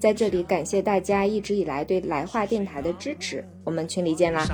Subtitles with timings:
[0.00, 4.46] 在这里感谢大家一直以来对来话电台的支持，我们群里见啦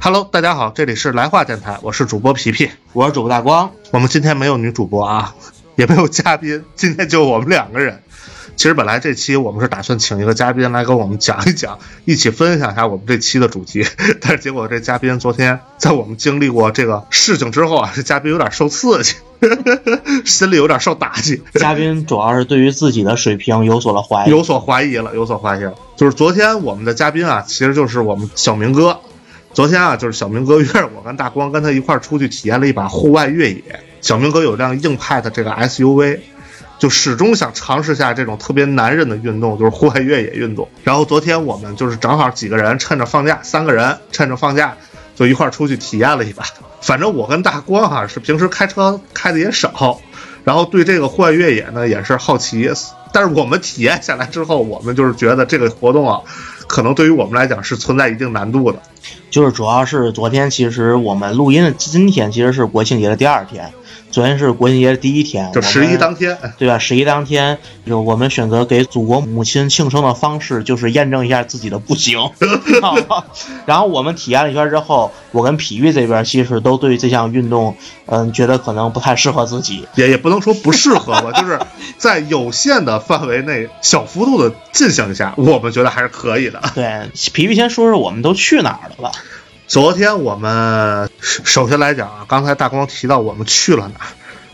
[0.00, 3.72] ！Hello，大家好，这里是来话电台，我是主播皮皮，我是主播大光。
[3.90, 5.34] 我们今天没有女主播啊，
[5.74, 8.00] 也没有嘉宾，今天就我们两个人。
[8.54, 13.84] 其实本来这期我们是打算请一个嘉宾来跟我们讲一讲，一起分享一下我们这期的主题，
[14.20, 19.16] 但是结果这嘉宾昨天在我们经历过这个事情之后啊，这嘉宾有点受刺激，
[20.24, 21.42] 心里有点受打击。
[21.54, 25.74] 嘉宾主要是对于自己的水平有所了怀疑，有所怀疑了，有所怀疑了。
[25.96, 28.98] 就是昨天我们的嘉宾啊，其实就是我们小明哥。
[29.52, 33.62] 昨天啊，就是小明哥约着我跟大光跟他一块出去体验了一把户外越野。
[34.00, 36.18] 小明哥有辆硬派的这个 SUV。
[36.76, 40.68] 就始终想尝试下这种特别男人的运动，就是户外越野运动。
[40.82, 44.76] 然后昨天我们就是正好几个人趁着放假，三个人趁着放假
[45.14, 46.44] 就一块出去体验了一把。
[46.80, 50.00] 反正我跟大光哈是平时开车开的也少，
[50.44, 52.70] 然后对这个户外越野呢也是好奇。
[53.12, 56.20] 但是我们体验下来之后，我们就是觉得这个活动啊，
[56.66, 58.78] 可能对于我们来讲是存在一定难度的。
[59.30, 63.72] 就是主要是昨天，其实我们录音的今天其实是国庆节的第二天。
[64.14, 66.78] 昨天是国庆节的第一天，就十一当天，对吧？
[66.78, 72.30] 十一当天，就我们选择给祖国母亲庆生的方式，就是验证一下自己的不行。
[73.66, 77.76] 然后我们体验了一圈之后，我跟皮皮这边其实都对这项运动，
[78.06, 81.58] 嗯，觉得可能不太适合自己，也也不能说不适合吧，就是
[81.98, 86.62] 在有限的范围内，小幅度的进行一下，我们觉得还是可以的。
[86.76, 89.10] 对，皮皮先说说我们都去哪儿了吧？
[89.66, 94.06] 昨天我们首先来讲啊，刚才大光提到我们去了哪儿，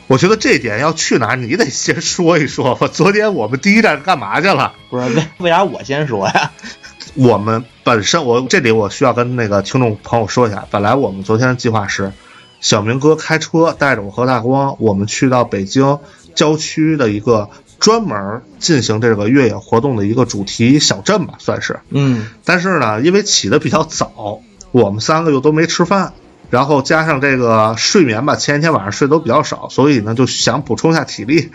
[0.07, 2.87] 我觉得这点要去哪儿，你得先说一说吧。
[2.87, 4.73] 昨天我们第一站干嘛去了？
[4.89, 6.53] 不是为为啥我先说呀？
[7.15, 12.13] 我们本身我这里我需要跟那个听众朋友说一下，本来我们昨天的计划是
[12.61, 15.99] 小明哥开车带着我和大光，我们去到北京
[16.37, 17.51] 郊区的一个
[17.81, 21.81] 专门进行这个越野活动的一个主题小镇吧，算是。
[21.91, 22.31] 嗯。
[22.45, 24.41] 但是呢，因为起的比较早。
[24.73, 26.13] 我们三个又都没吃饭，
[26.51, 31.51] 然后加上这个睡眠吧，前一天晚上睡都比较少，所以呢就想补充一下体力。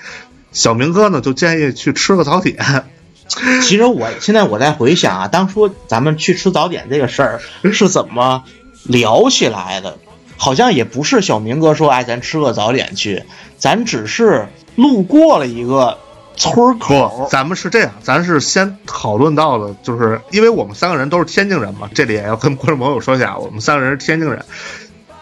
[0.51, 2.83] 小明哥呢就建议去吃个早点。
[3.27, 8.43] 其实我现在我在回想啊，当初咱们去吃早点这个事儿是怎么
[8.83, 9.97] 聊起来的？
[10.37, 13.23] 好像也不是小明哥说，哎，咱吃个早点去，
[13.57, 15.97] 咱只是路过了一个。
[16.35, 24.45] 村口，咱们是这样，咱是先讨论到的，就是因为我们三个人都是天津人嘛，这里也要跟观众朋友说一下，我们三个人是天津人。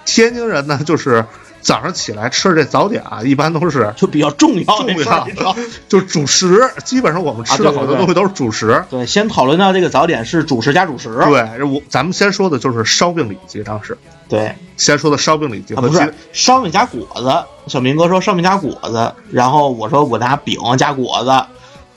[0.06, 1.26] 天津人呢，就是
[1.64, 5.56] 早上起来吃这早点啊，一般都是就比较重要，重要，
[5.88, 6.70] 就主食。
[6.84, 8.84] 基本上我们吃的好多东西都是主食。
[8.90, 11.18] 对，先讨论到这个早点是主食加主食。
[11.26, 13.98] 对，我咱们先说的就是烧饼里脊，当时。
[14.28, 17.46] 对，先说的烧饼里脊，不是烧饼加果子。
[17.68, 21.46] 小明哥说烧饼加果子，然后我说我拿饼加果子，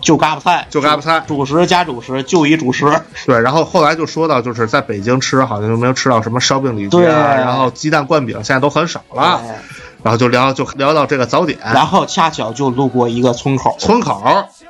[0.00, 2.84] 就嘎巴菜，就嘎巴菜，主食加主食就一主食。
[3.26, 9.40] 对，然后后来就说到，就是在北京吃好像就没有吃到什么烧饼里脊啊，然后鸡蛋灌饼现在都很少了。
[10.02, 14.22] 然后就聊就聊到这个早点，然后恰巧就路过一个村口，村口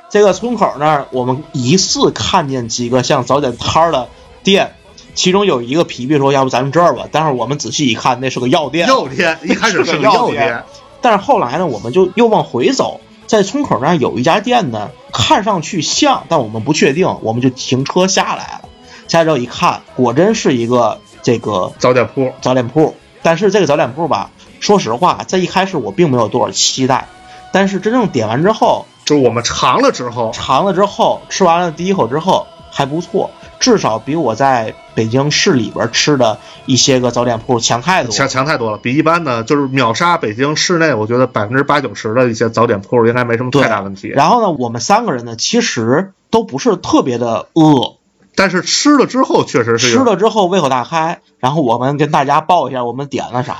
[0.09, 4.07] 这个村口那儿，我们疑似看见几个像早点摊的
[4.43, 4.73] 店。
[5.13, 8.87] 其中有一个皮皮说：“要不咱们这儿吧？”但是我们仔细一看，那是个药店。
[8.87, 10.63] 药店一开始是个药店，
[11.01, 18.69] 但是后来呢，我们就又往回走，在村口那儿有一家店呢，看上去像，但我们不确定，我们就停车下来了。
[19.07, 22.31] 下来之后一看，果真是一个这个早点铺。
[22.41, 27.07] 早点铺，但是这个早点铺吧，说实话，在一开始我并没有多少期待，
[27.51, 33.31] 但是真正点完之后，就是我们尝了之后，尝了之后，吃完了第一口之后还不错。
[33.59, 36.37] 至少比我在北京市里边吃的
[36.67, 38.77] 一些个早点铺强太多，强强太多了。
[38.77, 44.09] 比一般的，就是秒杀北京市内，我觉得百分之八九十的一些早点铺应该没什么太大问题。
[44.09, 47.95] 然后呢，我们三个人呢，其实都不是特别的饿，
[48.35, 51.19] 但是吃了之后确实是吃了之后胃口大开。
[51.39, 53.57] 然后我们跟大家报一下我们点了啥，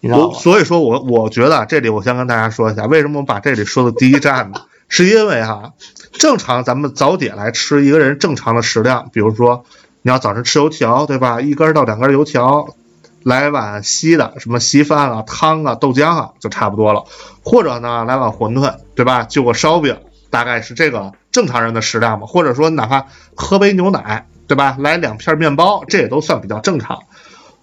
[0.00, 0.34] 你知道吗？
[0.38, 4.60] 所以说我我觉得这里我先跟大家说一下，为什么我把这里说的第一站呢？
[4.88, 5.72] 是因为哈。
[6.12, 9.64] 正常咱们早点来吃一个人正常的食量，比如说
[10.02, 11.40] 你要早晨吃油条，对吧？
[11.40, 12.74] 一根到两根油条，
[13.22, 17.04] 来碗稀的，什么稀饭啊、汤啊、豆浆啊，就差不多了。
[17.44, 19.22] 或者呢，来碗馄饨，对吧？
[19.24, 19.98] 就个烧饼，
[20.30, 21.12] 大概是这个。
[21.30, 23.06] 正常人的食量嘛，或者说哪怕
[23.36, 24.76] 喝杯牛奶，对吧？
[24.80, 27.00] 来两片面包，这也都算比较正常。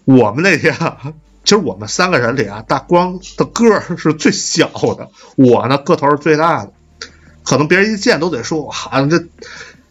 [0.05, 0.97] 我们那天啊，
[1.43, 6.71] 其实我们三个人里啊，大光的个儿是最小的，我呢个头是最大的，
[7.45, 9.23] 可能别人一见都得说，好像这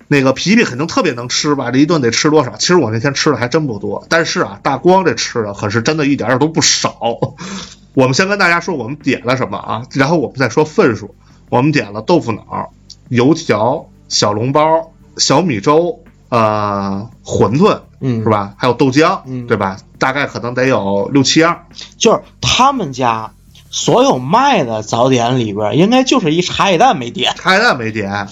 [0.09, 1.71] 那个皮皮肯定特别能吃吧？
[1.71, 2.57] 这一顿得吃多少？
[2.57, 6.99] 其实我那天吃的还真不多，但是啊，大光这吃的可是真的一点儿都不少。
[7.95, 11.15] 我们先跟大家说我们点了什么啊，然后我们再说份数。
[11.51, 12.73] 我们点了豆腐脑、
[13.11, 18.29] 油条、小笼包、小米粥、呃馄饨，嗯是？
[18.29, 18.55] 吧？
[18.57, 19.77] 还有豆浆，嗯对吧？
[19.99, 21.67] 大概可能得有六七样。
[21.97, 23.33] 就是他们家
[23.75, 28.29] 所有卖的早点里边，应该就是一茶叶蛋没点茶叶蛋没点，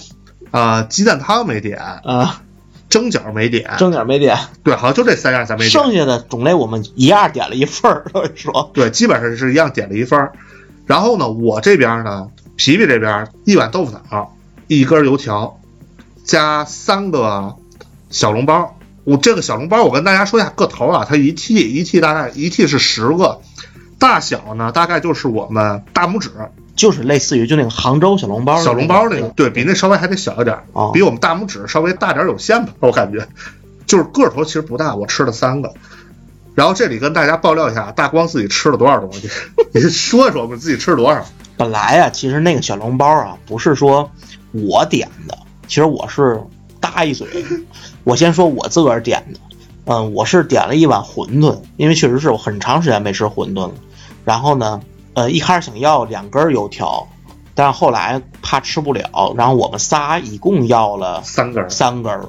[0.51, 2.41] 呃，鸡蛋汤没点，啊，
[2.87, 5.69] 蒸饺没点，蒸饺没点，对，好像就这三样咱没点。
[5.69, 8.05] 剩下的种类我们一样点了一份儿。
[8.35, 10.31] 说，对，基本上是一样点了一份儿。
[10.85, 14.33] 然后呢，我这边呢，皮皮这边一碗豆腐脑，
[14.67, 15.59] 一根油条，
[16.23, 17.57] 加三个
[18.09, 18.77] 小笼包。
[19.03, 23.41] 我这个小笼包，我跟大家说一下个头啊，它一屉一屉大概一屉是十个，
[23.99, 26.31] 大小呢大概就是我们大拇指
[26.75, 33.27] 就是类似于就那个杭州小笼包的小笼包那个，对比那稍微还得小一点，哦比我们大拇指稍微大点有限吧，我感觉，
[33.85, 35.73] 就是个头其实不大，我吃了三个。
[36.55, 39.29] 然后这里跟大家爆料一下，大光自己吃了多少东西，
[39.73, 41.25] 你说一说我们自己吃了多少？
[41.57, 44.11] 本来啊，其实那个小笼包啊，不是说
[44.51, 45.37] 我点的，
[45.67, 46.41] 其实我是
[46.79, 47.27] 搭一嘴。
[48.03, 49.39] 我先说我自个儿点的，
[49.85, 53.73] 嗯，我是点了一碗馄饨，因为确实是我很长时间没吃馄饨了。
[54.23, 54.79] 然后呢，
[55.13, 57.05] 呃，一开始想要两根油条，
[57.53, 62.25] 但是后来怕吃不了，然后我们仨一共要了三根儿，三根儿。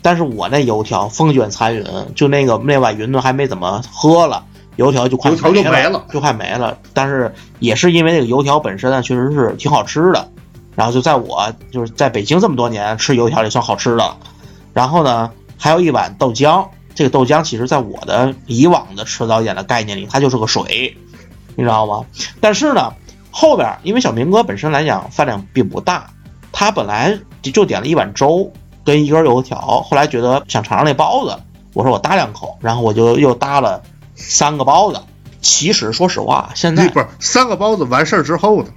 [0.00, 1.84] 但是我那油条风卷残云，
[2.14, 4.44] 就那个那碗云吞还没怎么喝了，
[4.76, 6.78] 油条就快油条就没没了就快没了。
[6.94, 10.28] 但是也是因为那个油条本身呢，确实是挺好吃的。
[10.76, 14.16] 然后就在我就是在北京这么多年吃油条也算好吃的了。
[14.72, 16.64] 然后呢，还有一碗豆浆，
[16.96, 20.96] 这个豆浆其实在我的以往的吃早点的概念里，它就是个水，
[21.54, 22.04] 你知道吗？
[22.40, 22.94] 但是呢，
[23.30, 26.10] 后边因为小明哥本身来讲饭量并不大，
[26.50, 28.50] 他本来就点了一碗粥
[28.82, 31.38] 跟一根油条，后来觉得想尝尝那包子，
[31.74, 33.82] 我说我搭两口，然后我就又搭了
[34.14, 35.00] 三个包子。
[35.42, 38.70] 其实说实话，现在不是三个包子完事儿之后呢，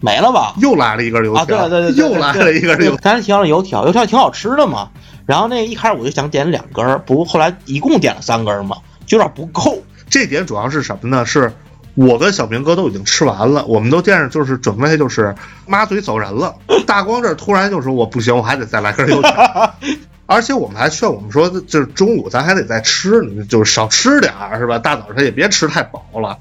[0.00, 0.54] 没了吧？
[0.58, 2.96] 又来了一根油条，啊，对对对对，又来了一根油条。
[2.96, 4.90] 咱提到了油条，油条挺好吃的嘛。
[5.26, 8.76] 然后那一开始我就想点两根，不过后来一共点了三根嘛，
[9.06, 9.82] 就有点不够。
[10.08, 11.26] 这点主要是什么呢？
[11.26, 11.52] 是
[11.94, 15.34] 我跟小明哥都已经吃完了，我们都见着就是准备就是
[15.66, 16.54] 抹嘴走人了。
[16.86, 19.74] 大光这突然就说我不行，我还得再来根油条。
[20.26, 24.78] 而且我们还劝我们说，就是中午咱还得再吃，你就是少吃点儿，是吧？
[24.78, 26.36] 大早上也别吃太饱了。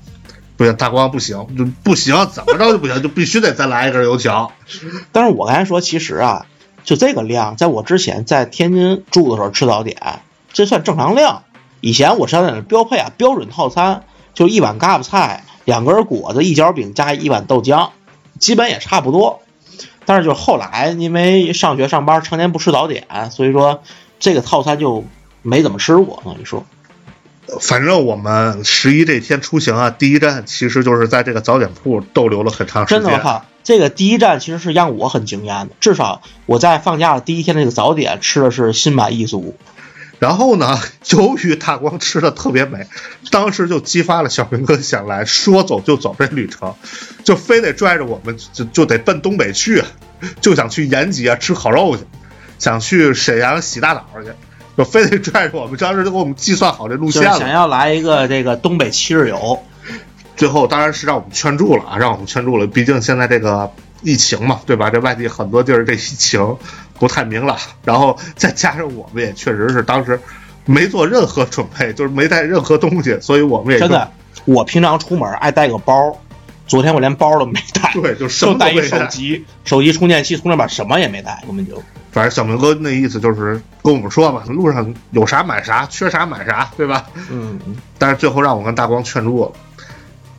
[0.58, 4.52] 不行，大光不行，就不行，怎么着就不行，就必须得再来一根油条。
[5.12, 6.46] 但是我刚才说，其实啊，
[6.84, 10.22] 就这个量，在我之前在天津住的时候吃早点，
[10.54, 11.44] 这算正常量。
[11.82, 14.04] 以前我吃早点的标配啊，标准套餐
[14.34, 17.90] 就一碗嘎巴菜，两根果子，一角饼加一碗豆浆，
[18.40, 19.42] 基本也差不多。
[20.06, 23.82] 但是就后来因为上学上班常年不吃早点，所以说
[24.20, 25.04] 这个套餐就
[25.42, 26.22] 没怎么吃过。
[26.24, 26.64] 等于说，
[27.62, 33.04] 反正我们十一这天出行啊，第一站其实就是在这个早点铺逗留了很长时间。
[33.04, 39.56] 真的我靠，这个第一站其实是让我很惊艳的，至少我在放假的第一天的这个早点吃的是心满意足。
[40.18, 42.88] 然后呢，由于大光吃的特别美，
[43.32, 46.74] 当时就激发了小明哥想来说走就走这旅程，
[47.26, 49.84] 就非得拽着我们就就得奔东北去，
[50.40, 52.04] 就想去延吉啊吃烤肉去，
[52.60, 54.32] 想去沈阳洗大澡去，
[54.78, 55.78] 就非得拽着我们。
[55.78, 57.50] 当时就给我们计算好这路线了想。
[57.50, 59.60] 要来一个这个东北七日游，
[60.36, 62.68] 最后当然是让我们劝住了啊，让我们劝住了。
[62.68, 64.90] 毕竟现在这个疫情嘛，对吧？
[64.90, 66.58] 这外地很多地儿这疫情
[67.00, 70.20] 不太明朗，然后再加上我们也确实是当时
[70.66, 74.12] 没做任何准备，就是没带任何东西，所以我们也真的，
[74.46, 76.18] 我平常出门爱带个包，
[76.68, 79.00] 昨天我连包都没带，对，就什就带一么都没带。
[79.00, 81.82] 手机、手机充电器、充电宝，什么也没带，根本就
[82.16, 87.08] 反正小明哥那意思就是跟我们说吧，路上有啥买啥，缺啥买啥，对吧？
[87.30, 87.60] 嗯，
[87.98, 89.52] 但是最后让我跟大光劝住了，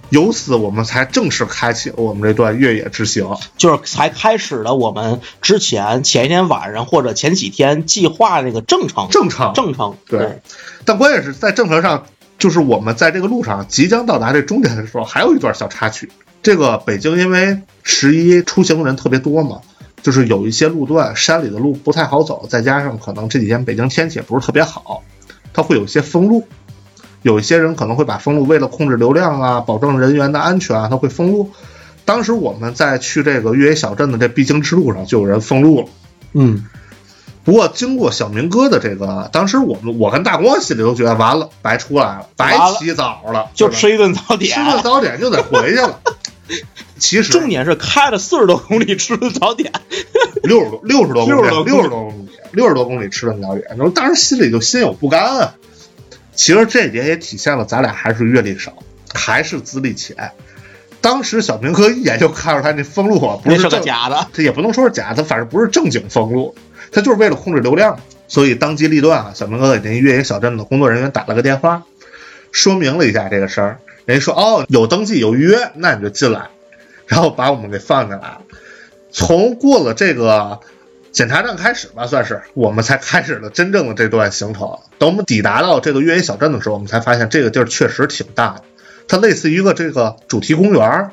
[0.09, 3.29] 由此我们才正式开启了我们这段越野之行。
[3.59, 10.41] 就是才开始了我们之前前一天晚上或者前几天计划那个正程，正常，正程，对
[10.87, 12.07] 但关键是在正程上，
[12.39, 16.11] 就是我们在这个路上即将到达这终点的时候，还有一段小插曲。
[16.43, 19.61] 这个北京因为十一出行人特别多嘛，
[20.03, 25.03] 就是有一些路段山里的路不太好走，再加上可能这几天北京天气也不是特别好，
[25.53, 26.47] 它会有一些封路。
[27.23, 31.51] 有一些人可能会把封路，为了控制流量啊，保证人员的安全啊，他会封路。
[32.05, 35.89] 当时我们在去这个越野小镇的这必经之路上，就有人封路了。
[36.35, 36.67] 嗯，
[37.43, 44.71] 不过经过小明哥的这个，当时我们我跟大光心里都觉得完了，白出来了，白起早了，就吃一顿早点吃。
[44.71, 45.99] 顿早点就得回去了。
[46.99, 49.73] 其实重点是开了四十多公里吃的早点，
[50.43, 55.55] 六十多六十多公里，60多公里六十多公里，六十多公里吃的早点，然后当时心里就心有不甘啊。
[56.35, 58.75] 其实这一点也体现了咱俩还是阅历少，
[59.15, 60.33] 还是资历浅。
[61.01, 64.27] 当时小明哥一眼就看出他那封路啊，不那是个，假的。
[64.33, 66.55] 这也不能说是假，他反正不是正经封路，
[66.91, 67.99] 他就是为了控制流量。
[68.29, 71.85] 所以当机立断啊，小明哥给那越野小镇的工作人员打了个电话，
[72.51, 73.79] 说明了一下这个事儿。
[74.05, 76.49] 人家说哦，有登记有预约，那你就进来，
[77.07, 78.39] 然后把我们给放进来。
[79.11, 80.61] 从过了这个
[81.13, 84.79] 检查站开始吧，算是我们才开始了真正的这段行程。
[84.99, 88.65] 等我们抵达到这个越野小镇的时候，我们才发现这个地儿确实挺大的，
[89.09, 91.11] 它类似于一个这个主题公园，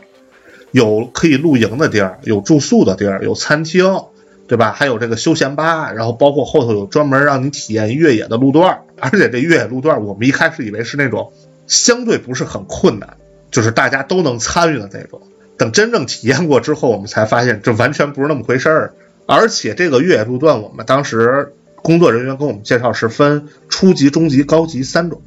[0.71, 4.03] 有可以露营的地儿，有住宿的地儿，有餐厅，
[4.47, 4.73] 对吧？
[4.73, 11.31] 还有这个休闲吧，然后包括后头有专门让你体验越野的路段，而且这越野路段，我们一开始以为是那种
[11.67, 13.15] 相对不是很困难，
[13.51, 15.21] 就是大家都能参与的那种。
[15.57, 18.93] 等真正体验过之后，我们才发现这完全不是那么回事儿。
[19.25, 25.22] 而且这个越野路段，我们当时工作人员跟我们介绍是分初级、中级、高级三种。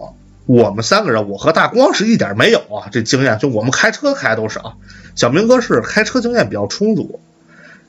[0.45, 4.76] 我们三个人，我和大光是一点没有啊，这经验就我们开车开都少。
[5.16, 7.21] 小明哥是开车经验比较充足，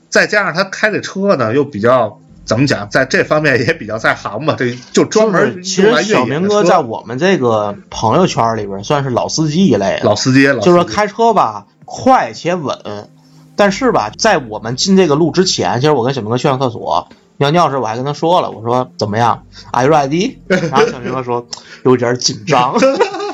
[0.08, 13.08] 再加上他开这车呢又比较怎么讲，在这方面也比较在行吧，这就专门其实小明哥在我们这个朋友圈里边算是老司机一类的，老司机，老司机就是说开车吧快且稳，
[13.56, 20.36] 但是吧，在我们进这个路之前，其实我跟小明哥去上厕所尿尿时，我还跟他说了，我说怎么样，Are you ready？
[20.46, 21.46] 然后小明哥说
[21.84, 22.76] 有点紧张。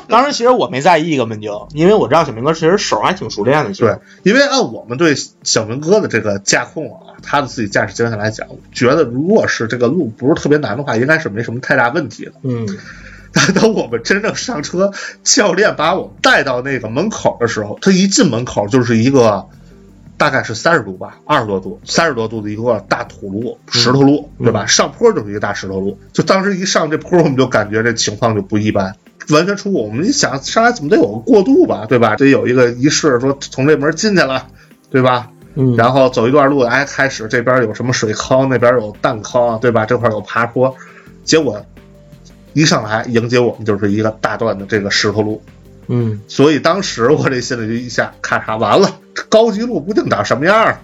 [0.06, 3.73] 当时其实我没在意，根本就因为我知道小明哥其实手还挺熟练的。
[3.73, 12.32] 对，因为按我们对小明哥的这个驾控啊，他的自己驾驶经验来讲，觉得如果是这个路不是特别难的话，应该是没什么太大问题的。
[12.42, 12.68] 嗯，
[13.34, 19.46] 但等我们真正上车，教练把我们带到那个门口的时候，他一进门口就是一个
[20.16, 24.66] 大概是三十度吧，二十多度，三十多度的一个大土路、石头路，嗯对吧？
[24.66, 28.94] 上坡就是一个大石头路，就当时一上这坡，我们就感觉这情况就不一般。
[29.30, 32.14] 完全出乎我们一想，上来怎么得有个过渡吧，对吧？
[32.14, 34.46] 得有一个仪式，说从这门进去了，
[34.90, 35.30] 对吧？
[35.54, 39.86] 嗯，然后走一段路，哎，开始这边有什么水坑，那边有弹坑，对吧？
[39.86, 40.76] 这块有爬坡，
[41.24, 41.64] 结果
[42.54, 45.42] 一上来迎接我们就是一个大段的这个石头路，
[45.88, 50.78] 嗯，所以当时我这心里就一下咔嚓完了，高级路不定长什么样儿。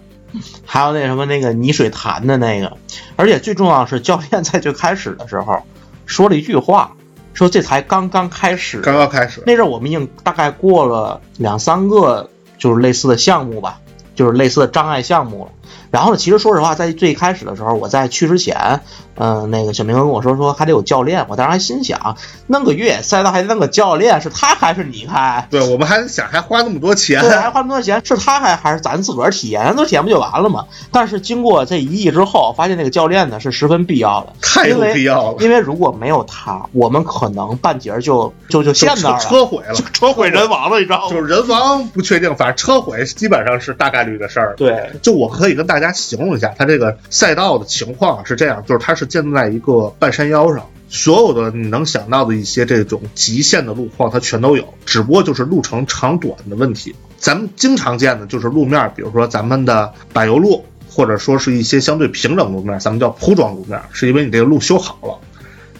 [0.64, 2.76] 还有那什么那个泥水潭的那个，
[3.16, 5.62] 而且最重要的是，教练在最开始的时候
[6.06, 6.94] 说了一句话，
[7.34, 13.80] 说这才刚刚开始，刚刚开始，那阵儿我们已经大概过了两三个就是类似的项目吧，
[14.14, 15.52] 就是类似的障碍项目了。
[15.90, 18.80] 然后呢，其实说实话，在最开始的时候，我在去之前，
[19.16, 25.46] 嗯、那个小明跟我说说还得有教练，我当时还心想，弄个越野赛道还弄个教练，是他还是你开？
[25.50, 29.64] 对我们还想还花那么多钱，对，还花那么多钱，是他还还是咱自个儿体验？
[29.64, 30.66] 咱都体验不就完了吗？
[30.92, 41.10] 但是经过这一役之后，发现那个教练呢是十分必要的，太有必要了，因为如果没有他，我们可能半截就就就陷那儿了，车毁了，车毁人亡了，你知道吗？
[41.10, 44.54] 就是人亡不确定，反正车毁基本上是大概率的事儿。
[44.56, 56.94] 对，就我可以跟大家形容一下，它这个赛道的情况是这样，就是它是建在一个半山腰上，所有的你能想到的一些这种极限的路况，它全都有，只不过就是路程长短的问题。
[57.18, 65.18] 咱们经常见的就是路面，比如说咱们的柏油路，或者说是一些相对平整路面，咱们叫铺装路面，是因为你这个路修好了。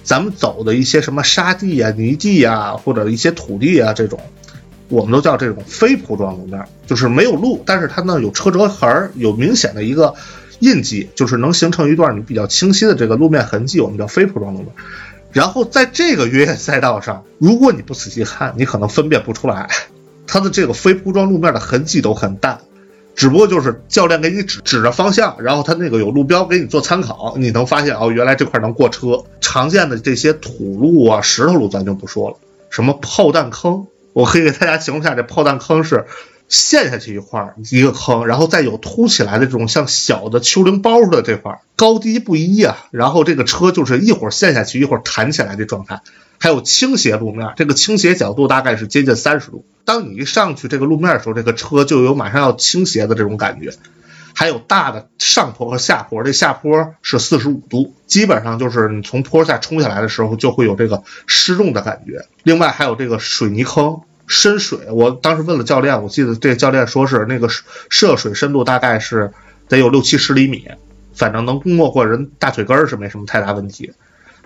[0.03, 4.21] 咱们走的一些什么沙地啊、泥地啊，或者一些土地啊这种，
[4.91, 10.15] 我们都叫这种非铺装路面，就是没有路，但是它呢有车辙痕，有明显的一个
[10.59, 14.69] 印记，就是能形成一段你比较清晰的这个路面痕迹，我们叫非铺装路面。
[15.33, 19.71] 然后在这个越野赛道上，如果你不仔细看，你可能分辨不出来，
[20.27, 22.59] 它的这个非铺装路面的痕迹都很淡，
[23.15, 29.23] 只不过就是教练给你指指着方向，然后他那个有路标给你做参考，你能发现哦，原来这块能过车。
[29.41, 32.37] 常见的这些土路啊、石头路咱就不说了，
[32.71, 36.07] 什么炮弹坑，我可以给大家形容一下，这炮弹坑是
[36.49, 42.87] 陷下去一块一个坑，然后再有凸起来的这种像小的丘陵包似的这块，高低不一啊。
[42.91, 46.01] 然后这个车就是一会儿陷下去，一会儿弹起来的状态。
[46.39, 49.65] 还有倾斜路面，这个倾斜角度大概是接近三十度。
[49.85, 53.75] 当你一上去这个路面的时候，这个车就有马上要倾斜的这种感觉。
[54.35, 62.25] 还有大的上坡和下坡，这下坡是四十五度，基本上就是你从坡下冲下来的时候就会有这个失重的感觉。
[62.43, 67.49] 另外还有这个水泥坑深水，我当时问了教练，我记得这教练说是那个
[67.89, 69.33] 涉水深度大概是
[69.69, 70.69] 得有六七十厘米，
[71.15, 73.93] 反正能没过人大腿根儿是没什么太大问题。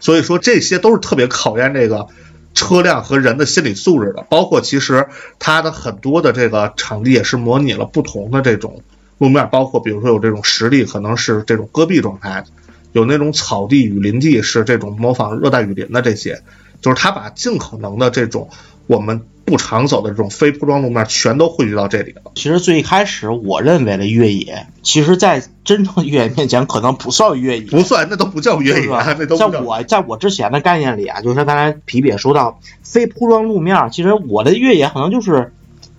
[0.01, 2.09] 所以说这些都是特别考验这个
[2.55, 4.25] 车辆和人的心理素质的。
[4.29, 5.07] 包括其实
[5.39, 8.83] 它的很多的这个场地也是模拟了不同的这种
[9.25, 12.45] 路面，包括比如说有这种实地可能是这种戈壁状态，
[12.93, 16.43] 有那种草地雨林地是这种模仿热带雨林的这些，
[16.83, 18.51] 就是他把尽可能的这种
[18.87, 22.33] 我们不常走的这种非铺装路面全都汇聚到这里了。
[22.35, 28.89] 其实最开始我认为的越野，其实，在真正越野面前，可能不算越野，不算，那都不叫越野。
[29.37, 35.53] 在我在我之前的概念里啊，就是刚才皮皮也说到非铺装路面，其实我的越野可能就是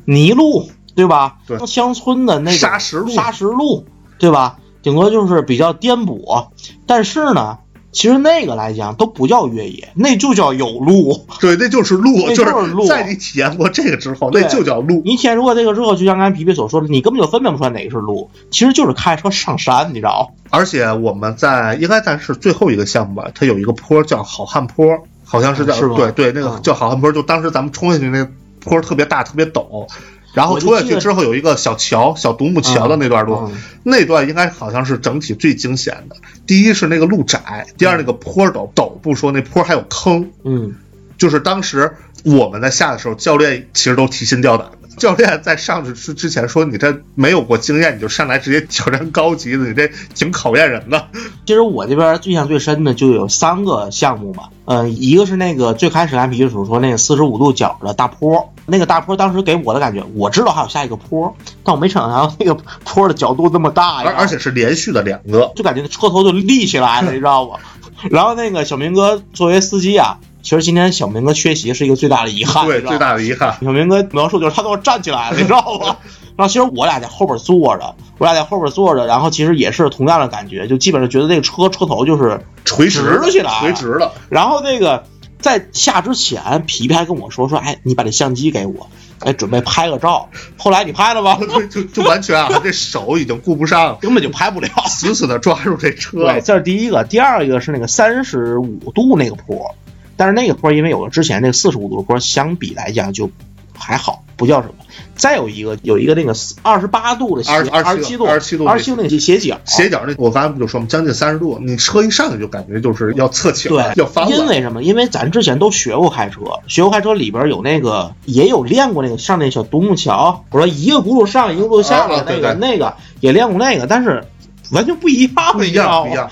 [0.06, 1.36] 泥路，对吧？
[1.46, 3.86] 对乡村的那个沙石路砂石路，
[4.18, 4.58] 对吧？
[4.82, 6.48] 顶多就是比较颠簸，
[6.86, 7.58] 但是呢，
[7.92, 11.26] 其实那个来讲都不叫越野，那就叫有路。
[11.42, 15.02] 对，那就是路，那就是路在你体验过这个之后，那就叫路。
[15.04, 20.50] 你体验过这个之后，就像刚才皮皮所说的，你根本就分辨不出来哪个是路，其实就是开车上山，你知道吗？
[20.52, 24.86] 而且我们在应该在是最后一个项目吧，它有一个坡叫好汉坡，
[25.24, 29.88] 好像是叫是对对，那个嗯叫好汉坡，就当时咱们冲下去那个坡特别大，特别陡。
[30.36, 36.16] 然后我就记得冲下去之后有一个小桥，小独木桥的那段路，嗯那段应该好像是整体最惊险的。
[36.46, 40.30] 第一是那个路窄，第二那个坡陡，陡不说，那坡还有坑。
[40.44, 40.76] 嗯，
[41.18, 44.78] 就是当时我们在下的时候，教练其实都提心吊胆的。
[44.98, 51.08] 教练在上去之之前说：“你这没有过经验，你就上来直接挑战高级的，你这挺考验人的。
[51.46, 62.56] 其实我这边印象最深的就有三个项目吧，呃，一个是那个最开始按皮皮所说那个四十五度角的大坡，那个大坡当时给我的感觉，我知道还有下一个坡，但我没想到那个
[62.86, 67.58] 坡的角度那么大呀，而而且是连续的两个，就感觉车头就立起来了，你知道吗？
[68.10, 73.58] 然后那个小明哥作为司机啊，其实今天小明哥缺席是一个最大的遗憾，对，最大的遗憾。
[73.64, 75.98] 小明哥描述就是他都要站起来了，你知道吗？
[76.38, 84.14] 然后其实我俩在后边坐着，我俩在后边坐着，然后其实也是同样的感觉，就基本上觉得这个车车头就是垂直了起来了垂直了。
[84.30, 85.06] 然后那个
[85.40, 88.88] 在下之前，皮皮还跟我说说，哎，你把这相机给我，
[89.22, 90.30] 哎，准备拍个照。
[90.58, 91.40] 后来你拍了吗？
[91.72, 94.70] 就就完全啊，这手已经顾不上， 根本就拍不了。
[94.86, 96.20] 死死的抓住这车。
[96.20, 97.04] 对，这是第一个。
[97.04, 99.74] 第二个是那个三十五度那个坡，
[100.18, 103.30] 但是那个坡因为有了之前那个四十五度的坡，相比来讲就
[103.78, 104.74] 还好，不叫什么。
[105.16, 110.88] 再有一个有一个那个二十八度的斜27二十七度27度二十七度那个斜角斜角那，我刚才不就说吗？
[110.90, 114.32] 将近三十度，你车一上去就感觉就是要侧倾对，要翻了。
[114.32, 114.84] 因为什么？
[114.84, 124.26] 因为咱之前都学过开车，学过开车里边有那个也有练过那个上那小独木桥，我说一个轱辘上一个轱辘下的那个、那个也练过那个，但是
[124.72, 126.30] 完全不一样，不一样，不一样。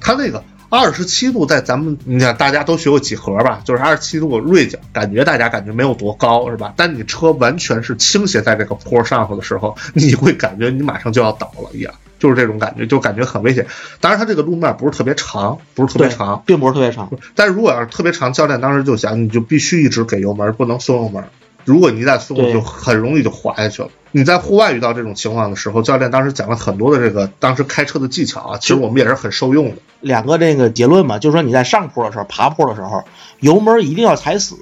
[0.00, 0.42] 它那个
[0.76, 6.74] 二十七度，在咱们你看大家都学过几何吧，就是二十七度锐角，感觉大家感觉没有多高，是吧？
[6.76, 13.68] 但你车完全是倾斜在这个坡上头的时候，你会感觉你马上就要倒了一样，就是这种感觉，就感觉很危险。
[14.00, 17.08] 当然，它这个路面不是特别长，不是特别长，并不是特别长。
[17.36, 21.22] 但是如果要是特别长，教练当时就想，你就必须一直给油门，不能松油门。
[21.64, 23.88] 如果你一旦松，了就很容易就滑下去了。
[24.12, 29.76] 你在户外遇到这种情况的时候，教练当时讲了很多的这个当时开车的技巧啊，其实我们也是很受用的。
[30.00, 33.04] 两个这个结论嘛，就是说你在上坡的时候、爬坡的时候，
[33.40, 34.56] 油门一定要踩死，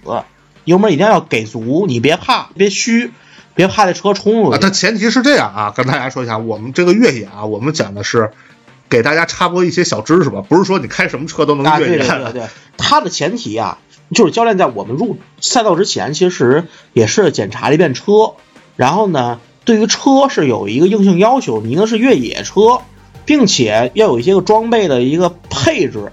[0.65, 3.13] 油门一定要给足，你别怕，别虚，
[3.55, 4.63] 别怕这车冲出啊，去。
[4.63, 8.31] 它前提是这样啊，跟大家说一下，我们这个越野啊，我们讲的是
[8.89, 11.99] 给大家插播一些小知识吧，不是说你开什么车都能啊，越野。
[11.99, 12.47] 对对对对，
[12.79, 13.79] 它的前提啊，
[14.13, 18.35] 就是教练在我们入赛道之前，其实也是检查了一遍车，
[18.77, 22.81] 然后呢，对于车是有一个硬性要求，你应该是越野车，
[23.25, 26.13] 并且要有一些个装备的一个配置。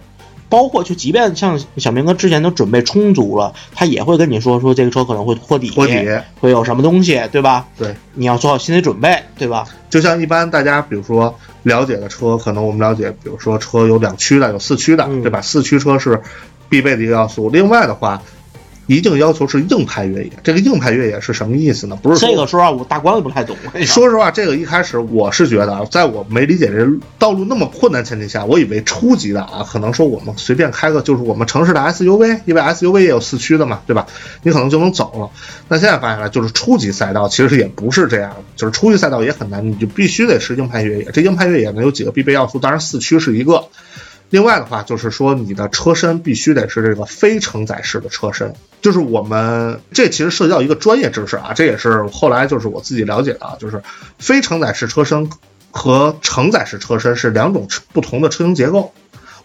[0.51, 5.93] 包括就即便像小明哥之前都准备充足了，他也会跟你说说这个车可能会托底，托底，
[6.39, 7.67] 会有什么东西，对吧？
[7.77, 9.67] 对，你要做好心理准备，对吧？
[9.91, 15.39] 就像一般大家比如说了解的车，可能我们了解，比如说车有两驱的，有四驱的，嗯对吧？
[15.41, 16.19] 四驱车是
[16.69, 17.49] 必备的一个要素。
[17.49, 18.21] 另外的话，
[18.87, 20.31] 一定要求是硬派越野。
[20.41, 21.95] 这个硬派越野是什么意思呢？
[22.01, 23.55] 不是说这个说实话，我大光也不太懂。
[23.73, 26.87] 说说实话，这个一开始我是觉得啊，在我没理解这
[27.19, 34.07] 道路那么困难前提下，我以为初级的啊，可能说我们随便开个就是我们城市的 SUV，因为 SUV 也有四驱的嘛，对吧？
[34.41, 35.29] 你可能就能走了。
[35.67, 41.03] 那现在发现了，就是初级赛道其实也不是这样，就是初级赛道也很难，你就必须得是硬派越野。
[41.13, 43.65] 这硬派越野呢有几个必备要素，当然四驱是一个。
[44.29, 53.81] 另外的话，就是说你的车身必须得是这个非承载式的车身，就是我们这其实涉及到一个专业知识啊，这也是后来就是我自己了解的啊，就是
[54.19, 55.29] 非承载式车身
[55.71, 58.93] 和承载式车身是两种不同的车型结构。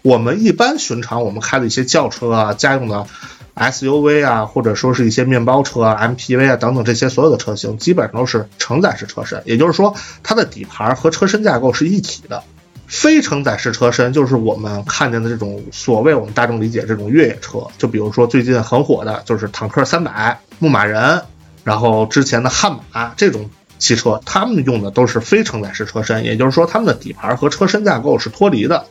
[0.03, 3.07] 我们一般寻常我们开的一些轿车啊、家用的
[3.55, 12.43] SUV 啊，或者说是一些面包车啊、MPV 啊等等这些所有的车型，基本上都是承载式车身，也就是说它的底盘和车身架构是一体的。
[12.87, 21.21] 非承载式车身就是我们看见的这种所谓我们大众理解这种越野车，就比如说最近很火的就是坦克三百、牧马人，
[21.63, 28.85] 然后之前的悍马这种汽车，他们用的都是非承载式车身，也就是说他们的底盘和车身架构是脱离的。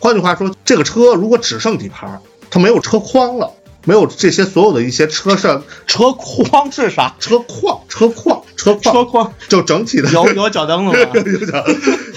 [0.00, 3.52] 换句话说，这个车如果只剩底盘，它没有车筐了。
[3.86, 7.16] 没有这些所有的一些车上车框是啥？
[7.18, 11.12] 车框、车框、车框、车框，就整体的有有脚蹬子吗？
[11.14, 11.64] 有脚，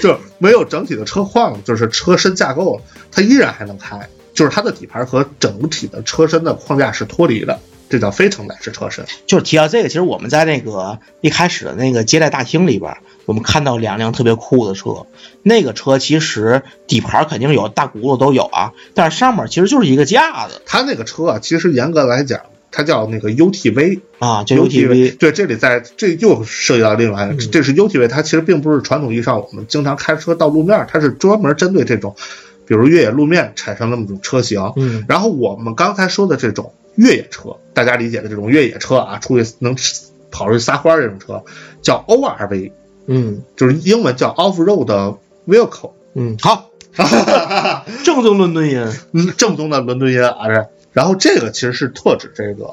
[0.01, 9.05] 就没有整体的车框，就是车身架构，它依然还能开，就是它的底盘和整体的车身的框架是脱离的，这叫非承载式车身。
[9.25, 12.95] 就是提到这个，其实我们在那个一开始的那个接待大厅里边。
[13.25, 15.05] 我们看到两辆特别酷的车，
[15.43, 20.63] 那个车其实底盘肯定有大轱辘都有啊，但是上面其实就是一个架子。
[20.65, 25.15] 它那个车啊，其实严格来讲，它叫那个 UTV 啊，叫 UTV。
[25.15, 32.15] 对，这里在这又涉及到另外，这是 UTV，它其实并不是传统意义上我们经常开车到路面，它是专门针对这种，
[32.69, 34.71] 比如越野路面产生那么种车型。
[34.75, 35.03] 嗯。
[35.09, 39.75] 然后我们刚才说的这种越野车，大家理解的这种越野车啊，出去能
[40.29, 41.43] 跑出去撒欢儿这种车，
[41.81, 42.71] 叫 ORV。
[43.07, 45.93] 嗯，就是英文叫 off road vehicle。
[46.13, 46.69] 嗯，好，
[48.05, 50.47] 正宗伦敦音，嗯，正宗的伦敦音啊。
[50.47, 52.67] 这，然后这个其实是特指这个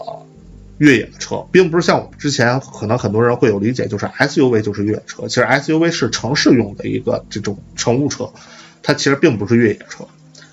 [0.79, 5.29] 越野的车，并不是像我们之前可能很多人会有理解，就是 SUV 就是越野车。
[5.29, 8.31] 其实 SUV 是城市用的一个这种乘务车，
[8.87, 10.07] 它其实并不是越野车。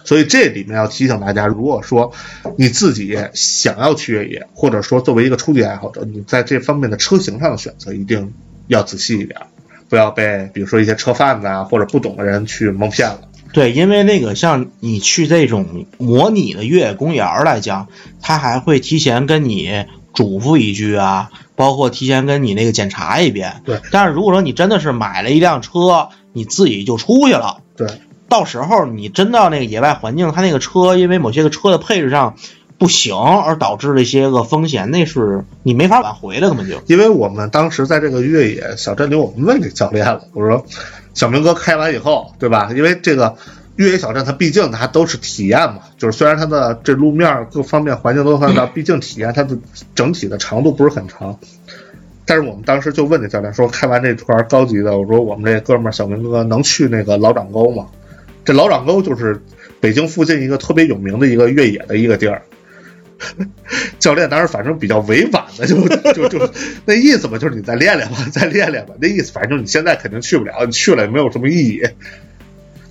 [0.04, 2.12] 所以这里面要提醒大家，如果说
[2.58, 8.34] 你自己想要去越野，或者说作为一个初级爱好者，你在这方面的车型上的选择一定
[8.68, 9.40] 要仔细一点。
[9.88, 13.22] 不要被比如说一些车贩子啊或者不懂的人去蒙骗了。
[13.54, 17.88] 对，因为那个像你去这种模拟的越野公园来讲，
[18.20, 23.62] 他还会提前跟你嘱咐一句啊，包括提前跟你那个检查一遍。
[23.64, 23.80] 对。
[23.92, 27.62] 但是如果说你真的是买了一辆车，你自己就出去了。
[27.78, 27.88] 对。
[28.34, 32.34] 到时候你真到那个野外环境，他那个车因为某些个车的配置上。
[32.76, 36.82] 不行，而导致了一些个风险，那是你没法挽回的，根本就。
[36.88, 40.66] 因为我们当时在这个越野小镇里，我们问这教练了，我说
[41.14, 42.72] ：“小明哥开完以后，对吧？
[42.76, 43.38] 因为这个
[43.78, 49.56] 越野小镇，它毕竟它都是体验嘛，就是虽然它的这路面各方面环境都很好，毕竟体验它的
[49.96, 51.40] 整体的长度不是很长。
[52.26, 57.86] 但是我们当时就问这教练说，开完这团高级的，我说我们这哥们儿小明哥能去那个老掌沟吗？
[58.46, 59.42] 这老掌沟就是
[59.80, 62.42] 北京附近一个特别有名的一个越野的一个地儿。
[64.00, 66.50] ”教练当时反正比较委婉的，就就就
[66.86, 68.94] 那意思吧，就是你再练练吧，再练练吧。
[69.00, 71.82] 那意思反正你现在肯定去不了，你去了也没有什么意义。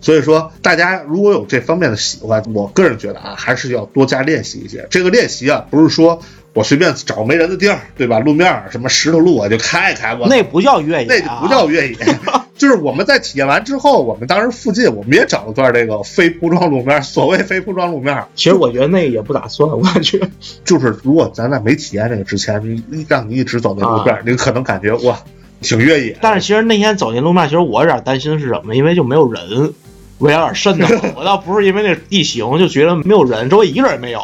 [0.01, 4.87] 所以说，大家如果有这方面的喜欢，我个人觉得啊，还是要多加练习一些。
[4.91, 6.21] 这个练习啊，不是说
[6.55, 8.19] 我随便找没人的地儿，对吧？
[8.19, 11.97] 路面什么石头路我就开一开，我那不叫越野，那就不叫越野。
[12.55, 20.21] 就是我们在体验完之后，我们当时附近我们也找了段这个非铺装路面，所谓非铺装路面，其实我觉得那个也不咋算，我感觉
[20.65, 22.63] 就是如果咱在没体验这个之前，
[23.09, 25.19] 让你一直走那路面，你可能感觉哇
[25.61, 26.17] 挺越野。
[26.21, 29.73] 但是其实那天走那路面，其实我有点担心是什么，因为就没有人，
[30.19, 31.13] 我有点瘆得慌。
[31.17, 34.23] 我倒不是因为那地形，就觉得没有人，周围一个人也没有。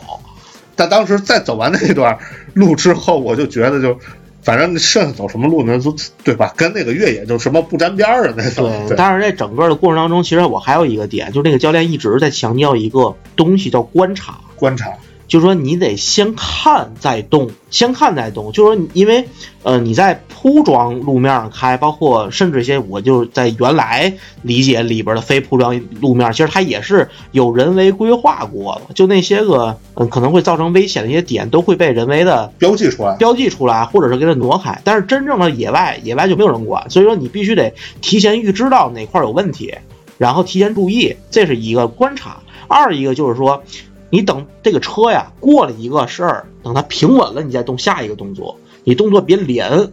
[0.77, 2.17] 但当时在走完那段
[2.55, 3.99] 路之后，我就觉得就。
[4.49, 5.79] 反正剩下走什么路呢？
[5.79, 6.55] 都对吧？
[6.57, 8.65] 跟那个越野就什么不沾边儿的那种。
[8.89, 14.39] 对，但是在整个的过程当中，其实我还有一个点，就是那个教练一直在强调一个东西，叫观察。
[14.57, 14.91] 观察。
[15.29, 18.51] 就是说，你得先看再动，先看再动。
[18.51, 19.29] 就是说，因为
[19.63, 28.95] 呃，你在铺装路面上开，包括甚至一些，我就在原来理解里边的非铺装路面，其实它也是有人为规划过的。
[28.95, 34.81] 就那些个嗯可能会造成危险的一些点，都会被人为的标记出来，标记出来，或者是给它挪开。
[34.83, 39.75] 但是真正的野外，野外就没有人管，所以说你必须得提前预知到哪块有问题，
[40.17, 42.39] 然后提前注意，这是一个观察。
[42.67, 43.63] 二一个就是说。
[44.11, 48.59] 你等这个车呀过了一个事儿，等它平稳了，你再动下一个动作。
[48.85, 49.91] 你动作别连，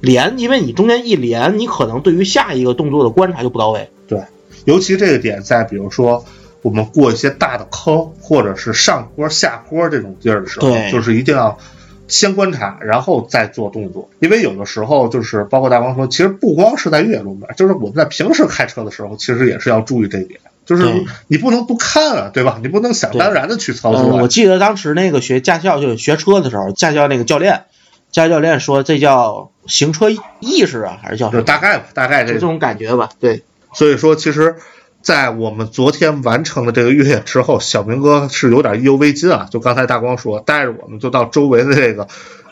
[0.00, 3.90] 连，因为你中间一连，你可能对于下一个动作的观察就不到位。
[4.06, 4.22] 对，
[4.64, 6.24] 尤其这个点在比如说
[6.62, 11.58] 我们过一些大的坑，或者是上坡下坡这种地儿的时候，就是一定要
[12.06, 14.08] 先观察，然后再做动作。
[14.20, 20.40] 因为有的时候就是包括大光说，其实不光是在越野路面，就是我们在平时开车的时候，其实也是要注意这一点。
[20.68, 22.58] 就是你不能不看啊，对吧？
[22.60, 24.18] 你不能想当然的去操作。
[24.18, 27.64] 我记得当时那个学驾校就学车的时候，驾校那个教练，
[28.12, 31.42] 驾校教练说这叫行车意识啊，还是叫什么？
[31.42, 33.08] 大概吧，大概这种感觉吧。
[33.18, 34.56] 对，所以说其实，
[35.00, 39.48] 在我们昨天完成了这个越野之后，小明哥是有点意犹未尽啊。
[39.50, 42.08] 就刚才大光说，带着我们就到周围的这个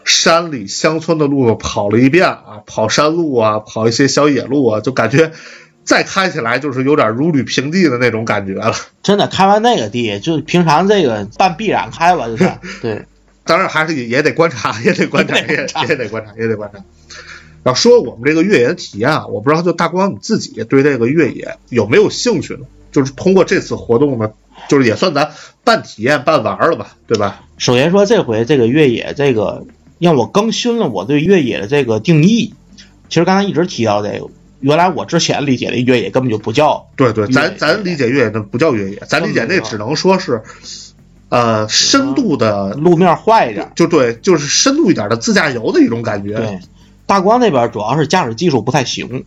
[0.07, 5.33] 山里乡村的路跑了一遍啊，跑山路啊，跑一些小野路啊，就感觉。
[5.87, 8.75] 再开起来就是有点如履平地的那种感觉了。
[9.03, 12.51] 真的开完那个地，就平常这个半必然开吧，就是
[12.83, 13.07] 对。
[13.45, 16.81] 当然还是也 也得观察，也得观察，也也得观察也得观察，也得观察。
[17.65, 22.67] 要说我们这个越野的体验啊，我不知道就大光你自己对这个越野有没有兴趣呢？
[22.93, 24.31] 就是通过这次活动呢，
[24.69, 27.45] 就是也算咱半体验半玩了吧，对吧？
[27.59, 29.67] 首先说这回这个越野，这个
[29.99, 32.55] 让我更新了我对越野的这个定义。
[33.09, 34.29] 其实刚才一直提到这个，
[34.61, 40.43] 原来我之前理解的越野根本就不叫对对，咱咱理解越野那不叫越野，咱理解那只能说是，
[41.29, 43.71] 呃，深度的，路面坏一点。
[43.75, 46.35] 就对，就是深度一点的自驾游的一种感觉。
[46.35, 46.59] 对，
[47.05, 49.25] 大光那边主要是驾驶技术不太行，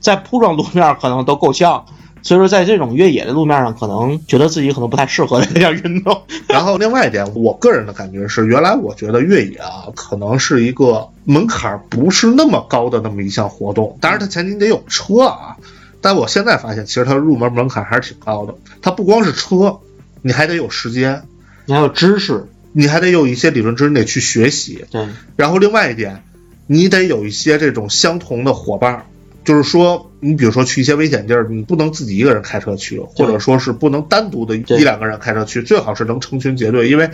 [0.00, 1.84] 在铺装路面可能都够呛，
[2.22, 6.22] 所以说在这种越野的路面上，可能觉得自己可能不太适合这项 运动。
[6.48, 15.56] 然后另外一点，我个人的感觉是，原来我觉得越野啊，可能是一个门槛不是那么高的那么一项活动，当然它前提得有车啊。
[16.02, 18.54] 但我现在发现，其实它入门门槛还是挺高的。
[18.80, 19.80] 它不光是车，
[20.22, 21.22] 你还得有时间，
[21.66, 24.86] 你还有知识，你还得有一些理论知识，你得去学习。
[24.90, 25.06] 对，
[25.36, 26.22] 然后另外一点，
[26.66, 29.06] 你得有一些这种相同的伙伴儿，
[29.44, 37.10] 就是说，你比如说去一些危险地儿，你不能自己一个人开车去，或者说是不能单独的一两个人开车去，最好是能成群结队，因为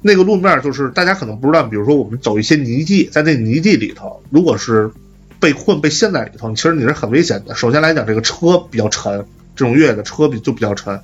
[0.00, 4.90] 那个路面就是大家可能不知道，比如说我们走一些泥地，在那泥地里头，如果是
[5.38, 7.54] 被困被陷在里头，其实你是很危险的。
[7.54, 11.00] 首先来讲，这个车比较沉，这种越野的车比就比较沉。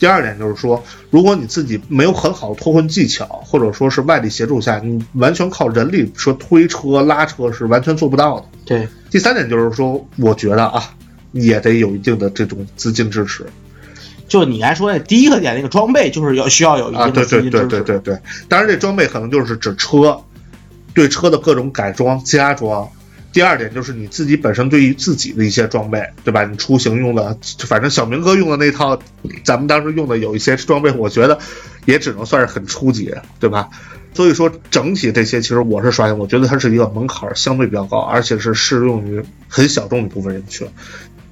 [0.00, 8.46] 第二点就是说，如果你自己没有很好的脱困技巧，或者说是外力协助下，你完全靠人力说推车拉车是完全做不到的。
[8.64, 10.94] 对，第三点就是说，我觉得啊，
[11.32, 13.44] 也得有一定的这种资金支持
[14.26, 17.66] 就你刚才说那第一个点，那个装备就是要需要有一啊，定对对对的资金支持。
[17.66, 18.18] 对对对。
[18.48, 20.18] 当然，这装备可能就是指车，
[20.94, 22.88] 对车的各种改装加装。
[23.32, 26.44] 第二点就是你自己本身对于自己的一些装备，对吧？
[26.44, 29.00] 你出行用的，反正小明哥用的那套，
[29.44, 31.38] 咱们当时用的有一些装备，我觉得
[31.84, 33.68] 也只能算是很初级，对吧？
[34.12, 40.66] 所以说整体这些，其实我是刷新，我觉得它是一个门槛相对比较高，而且是适用于很小众一部分人群。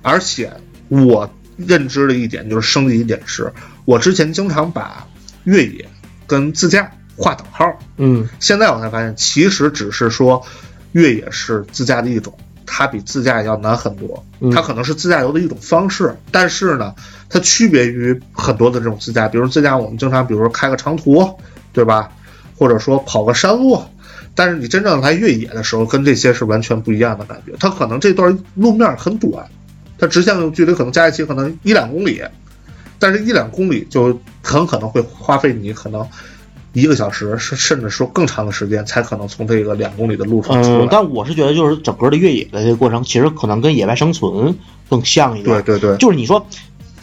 [0.01, 0.53] 而且
[0.89, 3.53] 我认知的一点就是升级一点是，
[3.85, 5.05] 我之前经常把
[5.43, 5.89] 越野
[6.29, 10.47] 跟自驾划等号，嗯，现在我才发现，其实只是说
[10.93, 12.33] 越野是自驾的一种，
[12.67, 14.25] 它比自驾要难很多。
[14.41, 16.95] 嗯它可能是自驾游的一种方式，但是呢，
[17.29, 21.29] 它区别于很多的这种自驾，比如自驾我们经常，比如说开个长途，
[21.73, 22.11] 对吧？
[22.57, 23.81] 或者说跑个山路。
[24.35, 27.53] 但是你真正来越野的时候，跟这些是完全不一样的感觉。
[27.59, 29.45] 它可能这段路面很短，
[29.99, 32.23] 它直线距离可能加一起可能一两公里，
[33.01, 36.07] 但是一两公里就很可能会花费你可能
[36.81, 40.89] 一个小时，甚甚至说更长的时间，才可能从这个两公里的路程出嗯，来。
[40.91, 44.57] 但我是觉得就是整个的越野的这个过程，其实可能跟野外生存
[44.89, 45.63] 更像一点。
[45.63, 46.47] 对对对，就是你说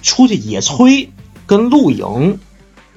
[0.02, 1.10] 出去野炊
[1.46, 2.40] 跟露营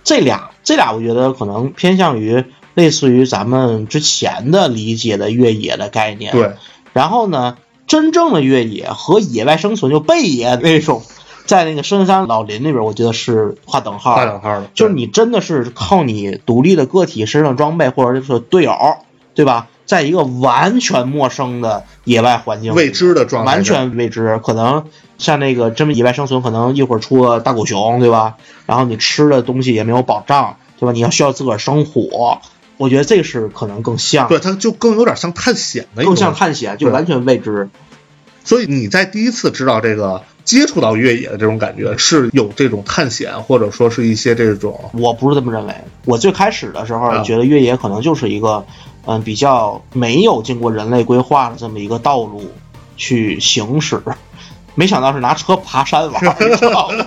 [0.04, 6.32] 这俩，这俩我觉得可能偏向于类似于咱们之前的理解的越野的概念。。
[6.32, 6.52] 对
[6.94, 11.02] 然后呢，真正的越野和野外生存就背野那种，
[11.48, 14.16] 在那个深山老林那边，我觉得是划等号的。
[14.18, 18.76] 画两号的，就是你真的是靠你独立的个体身上装备，或者是队友，
[19.34, 19.68] 对吧？
[19.86, 24.84] 在一个完全陌生的野外环境，未知的状态，完全未知，可能
[25.16, 28.36] 像那个这么野外生存，可能一会儿出个大狗熊，对吧？
[28.66, 30.92] 然后你吃的东西也没有保障，对吧？
[30.92, 32.42] 你要需要自个儿生火，
[32.76, 37.70] 我觉得这是可能更像，对，它就更有点像探险的更像探险，就完全未知。
[38.44, 45.74] 所以你在第一次知道这个接触到越野的这种感觉，是有这种探险，或者说是一些这种我不是这么认为，
[46.06, 47.22] 我最开始的时候啊。
[47.22, 48.64] 觉得越野可能就是一个，
[49.04, 52.50] 嗯，比较没有经过人类规划的这么一个道路
[52.96, 54.00] 去行驶，
[54.74, 57.06] 没想到是拿车爬山玩， 你知道吗？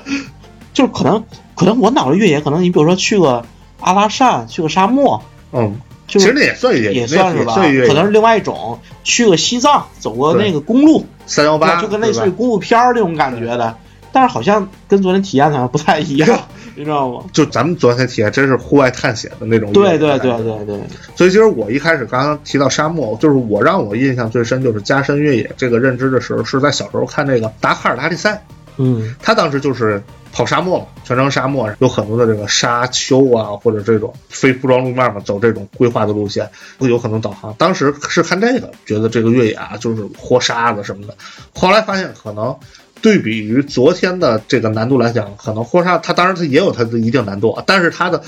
[0.71, 1.23] 就是可能，
[1.56, 3.43] 可能我脑子越野，可能你比如说去个
[3.80, 5.19] 阿拉善，去个沙漠，
[5.51, 7.56] 嗯，就是其实那也算越野，也算是吧，
[7.88, 13.76] 可能是另外一种，去个西藏，走过那个公路，三幺八，就跟类似于公路片儿那种感觉的，
[14.12, 16.39] 但是好像跟昨天体验好像不太一样，
[16.76, 17.24] 你知道吗？
[17.32, 20.80] 就咱们昨天体验真是户外探险的那种对对对对对，
[21.15, 28.44] 所以其实我一开始刚刚提到沙漠，就是我让我印象最深就是加深越野这个认知的时候，是在小时候看这个达喀尔拉力赛，
[28.82, 29.15] 嗯。
[29.22, 30.02] 他当时就是
[30.34, 37.54] 跑沙漠嘛，全程沙漠，有很多的这个沙丘啊，或者这种非铺装路面嘛，走这种规划的路线，会有可能导航。
[37.58, 41.15] 当时是看这个，觉得这个越野啊就是活沙子什么的，
[41.54, 42.56] 后来发现可能。
[43.04, 48.22] 对比于昨天的这个难度来讲，可能活沙它当然它也有它的一定难度，但是它的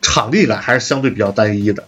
[0.00, 1.84] 场地感还是相对比较单一的。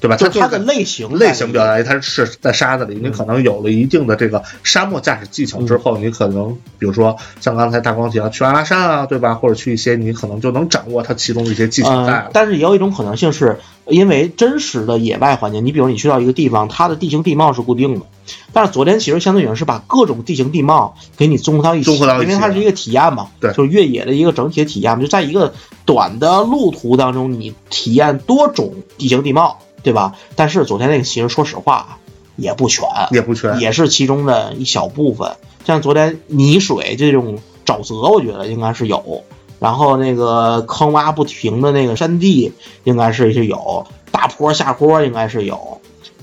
[0.00, 0.16] 对吧？
[0.16, 9.34] 就它就是在的类型类型表达，它是在沙子里，你可能有了一定的这个沙漠驾驶技巧之后，你可能比如说像刚才大光提到去阿拉善啊，对吧？
[9.34, 12.18] 或者去一些你可能就能掌握它其中的一些技巧在了。
[12.26, 18.06] 呃但是也有一种可能性是，因为真实的野外环境，你比如你去到一个地方，它的地形地貌是固定的，
[18.52, 25.52] 但是昨天其实相对于是把各种地形地貌给你综合到一起，综合到一起因为它是一个体验嘛，对就是越野的一个整体的体验嘛，就在一个
[25.84, 30.14] 短的路途当中，你体验多种地形地貌，对吧？
[30.36, 31.98] 但是昨天那个其实说实话
[32.36, 35.32] 也不全，也不全，也是其中的一小部分。
[35.64, 39.24] 像昨天泥水这种沼泽，我觉得应该是有。
[39.60, 42.52] 然后那个坑洼不停的那个山地，
[42.84, 43.86] 应该是是有。
[44.10, 45.80] 大坡下坡应该是有。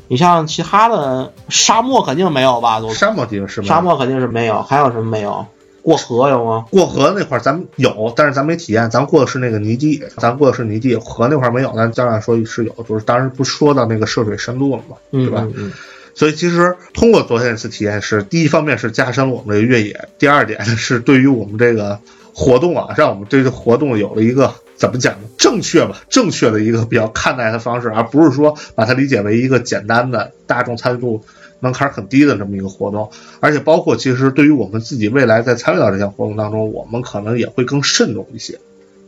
[0.08, 2.80] 你像其他的沙漠肯定没有吧？
[2.94, 4.62] 沙漠肯定是没有沙漠肯定是没有。
[4.64, 5.46] 还有什么没有？
[5.86, 6.66] 过河有吗？
[6.72, 15.44] 过河那块儿咱们有，但是咱没体验，咱过的是那个泥地，咱过的是泥地，河那块儿没有，咱当然说是有，就是当时不说到那个涉水深度了嘛，嗯对吧？
[15.46, 15.72] 嗯嗯
[16.16, 22.00] 所以其实通过昨天一次体验是，第一方面是加深了我们这个越野，第二点是对于我们这个
[22.34, 25.28] 活动啊，让我们对这个活动有了一个怎么讲呢？
[25.38, 31.24] 正确吧，正确的一个比较看待的方式，而不是说把它理解为一个简单的大众参与度
[31.60, 33.10] 门槛很低的这么一个活动。
[33.40, 38.60] 而且包括其实对于我们自己未来在参与到这项活动当中，我们可能也会更慎重一些。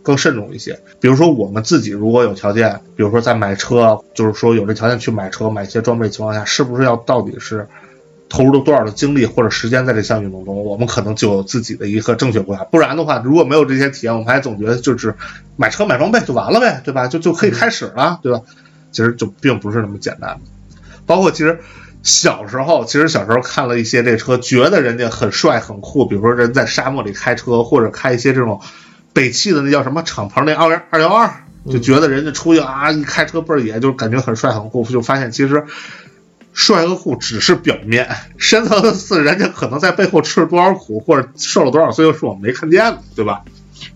[0.04, 7.68] 更慎重一些，比如说我们自己如果有条件，比如说在买车，就是说有这条件去买车、买一些装备情况下，是不是要到底是
[8.30, 12.64] 投入了多少的精力或者时间在这项运动中，我们可能就有自己的一个正确规划。
[12.64, 15.14] 不然的话，如果没有这些体验，我们还总觉得就是
[15.58, 17.10] 买车买装备就完了呗，对吧？
[17.10, 18.44] 就就可以开始了，对吧？
[18.94, 20.40] 其实就并不是那么简单。
[21.06, 21.60] 包括其实
[22.08, 28.62] 小时候，其实小时候看了一些这车，觉得人家很帅很酷，比如说人在沙漠里开车，或者开一些这种
[29.12, 35.66] 北汽的那叫什么敞篷那二幺二幺二，就觉得人家出去啊一开车倍儿野，就感觉很帅很酷，就发现其实。
[36.54, 43.44] 帅和酷只是表面，深层次人家可能在背后吃了多少苦，或者受了多少罪，是我们没看见的，对吧？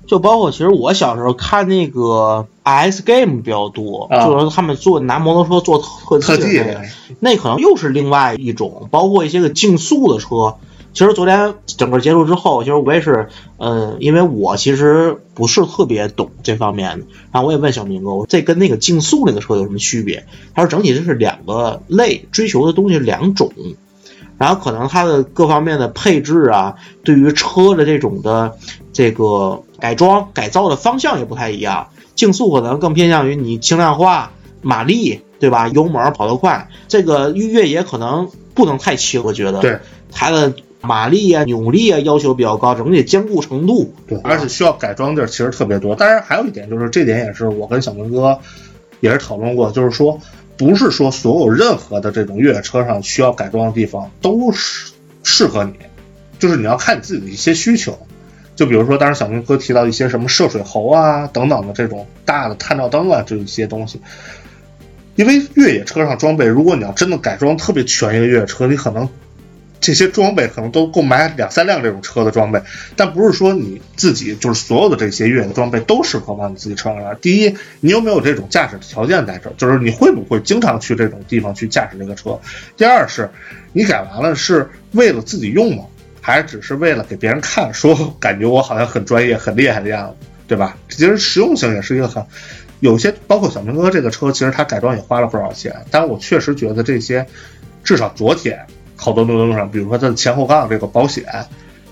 [0.05, 6.81] 就包括其实我小时候看那个 S Game 比较多，啊就是他们做拿摩托车做特特技那个，
[7.19, 10.55] 那可能又是另外一种，包括一些个竞速的车。
[10.93, 20.25] 其实昨天整个结束之后，其实我也是，嗯，因为我其实不是特别懂这方面的，然后我也问小明哥，我说这跟那个竞速那个车有什么区别？
[20.53, 23.53] 他说整体这是两个类，追求的东西两种，
[24.37, 28.57] 然后可能它的各方面的配置啊，对于车的这种的
[28.93, 31.89] 这个改装改造的方向也不太一样。
[32.15, 35.67] 竞速可能更偏向于你轻量化、马力，对吧？
[35.69, 36.69] 油门跑得快。
[36.87, 39.59] 这个越野可能不能太轻，我觉得。
[39.59, 39.79] 对，
[40.11, 43.93] 它的马力啊、扭力啊要求比较高，整体坚固程度。
[44.07, 45.95] 对，而且需要改装地儿其实特别多。
[45.95, 48.39] 当然，还有一点就是，这点也是我跟小明哥
[48.99, 50.19] 也是讨论过，就是说，
[50.57, 54.91] 不是说所有任何的这种越野车上需要改装的地方都是
[55.23, 55.73] 适合你，
[56.37, 57.97] 就是你要看你自己的一些需求。
[58.61, 63.99] 就比如说，当时小明哥提到一些什么涉水喉啊等等的这种大的探照灯啊这一些东西，
[65.15, 69.09] 因为越野车上装备，如果你要真的改装特别全一个越野车，你可能
[69.79, 72.61] 这些装备可能都够买两三辆这种车的装备，
[72.95, 77.15] 但不是说你自己就是所有的这些越野装备都适合往你自己车上来。
[77.15, 79.53] 第一，你有没有这种驾驶的条件在这儿？
[79.57, 82.39] 就是你会不会经常去这种地方去驾驶这个车？
[82.77, 83.27] 第二是，
[83.73, 85.85] 你改完了是为了自己用吗？
[86.21, 90.77] 还是只是为了给别人看，说感觉我好像很专业、很厉害的样子，对吧？
[90.87, 92.23] 其实实用性也是一个很。
[92.79, 97.25] 有些包括小明哥这个车，其实他改装也花了不少钱，但我确实觉得这些，
[97.83, 98.59] 至少昨天
[98.95, 101.23] 好多路上，比如说它的前后杠这个保险、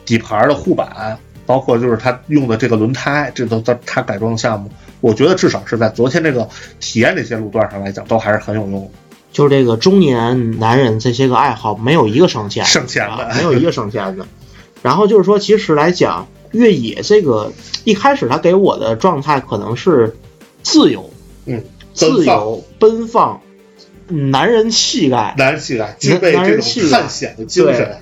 [0.05, 6.47] 底盘的护板，包括就是他用的这个轮胎，这都他他改装的项目，我觉得至少是在昨天这个
[6.79, 8.91] 体验这些路段上来讲，都还是很有用的。
[9.31, 14.25] 就是这个中年男人这些个爱好，没有一个省钱省钱的啊没有一个省钱的。
[14.81, 17.51] 然后就是说，其实来讲，越野这个
[17.83, 20.15] 一开始他给我的状态可能是
[20.63, 21.09] 自由，
[21.45, 21.63] 嗯，
[21.93, 23.41] 自由奔放，
[24.07, 27.97] 男人气概，男人气概，具备男这种人气概探险的精神。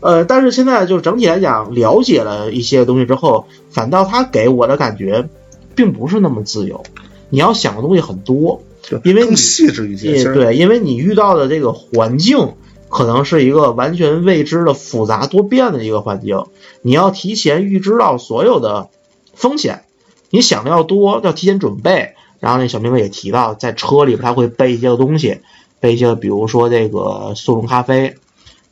[0.00, 5.28] 呃，但是现在就是整体来讲，了解了一些东西之后，反倒他给我的感觉，
[5.76, 6.82] 并不是那么自由。
[7.28, 10.24] 你要想的东西很多，就因为你更细致一些。
[10.34, 12.54] 对，因为你遇到的这个环境
[12.88, 16.44] 可能是一个完全未知的复杂多变的一个环境，
[16.82, 18.90] 你要提前预知到所有的
[19.34, 19.84] 风险，
[20.30, 22.14] 你想的要多，要提前准备。
[22.40, 25.38] 然后那小明哥也提到，在车里边他会备一些个东西，
[25.80, 28.16] 备一些比如说这个速溶咖啡，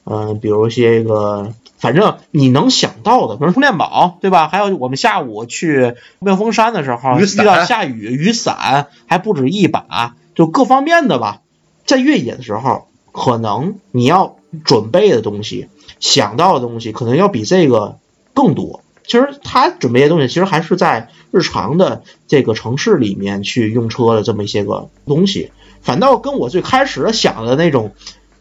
[0.04, 1.52] 嗯、比如一些个。
[1.80, 4.48] 反正你能想到的，比如充电宝，对吧？
[4.48, 11.40] 还有我们下午去妙峰山的时候，遇到下雨，雨伞还不止一把，就各方面的吧。
[11.86, 15.68] 在越野的时候，可能你要准备的东西、
[15.98, 17.98] 想到的东西，可能要比这个
[18.34, 18.82] 更多。
[19.04, 25.50] 其实他准备的东西，其实还是在日常的这个城市里面去用车的这么一些个东西，
[25.80, 27.92] 反倒跟我最开始想的那种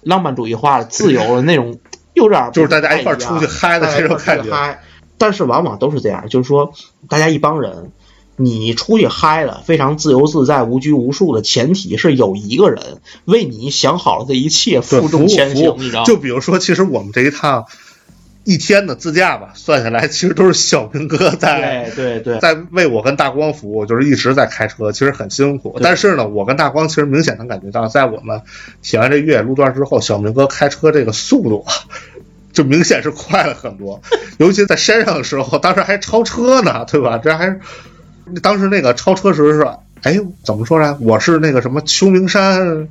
[0.04, 1.80] 浪漫主义化、自由的那种
[2.20, 4.26] 有点就是大家一块出去嗨的这种感觉。
[4.28, 4.80] 大家一块儿出去嗨，
[5.18, 6.74] 但是往往都是这样，就是说
[7.08, 7.92] 大家一帮人。
[8.42, 16.06] 你出去嗨了，非常自由自在、无拘无束的前提是有一个人为你想好了这一切，对负重前行，你知道？
[16.06, 17.66] 就比如说，其实我们这一趟
[18.50, 25.80] 一天的自驾吧，算下来 其实都是小明哥在对对对，在为我跟大光服务，就是一直在开车，其实很辛苦。
[25.82, 28.42] 但是呢，我跟大光其实明显能感觉到，在我们
[28.82, 31.74] 体完这越野路段之后，小明哥开车这个速度啊。
[32.52, 34.02] 就明显是快了很多，
[34.40, 37.20] 尤其在山上的时候，当时还超车呢，对吧？
[37.24, 37.62] 这还是
[38.42, 39.68] 当时那个超车时是，
[40.02, 40.98] 哎，怎么说呢？
[41.00, 42.90] 我是那个什么秋名山，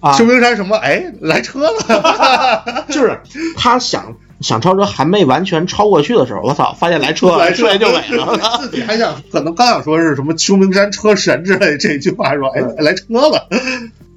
[0.00, 0.74] 啊秋名山什么？
[0.78, 3.20] 哎，来车了， 就是
[3.56, 8.38] 他想想超车还没完全超过去的时候，我操，发现来车了，来车车就没了。
[8.60, 13.48] 自己还想可能刚想说是什么秋名山车神之类这句话，说哎来车了。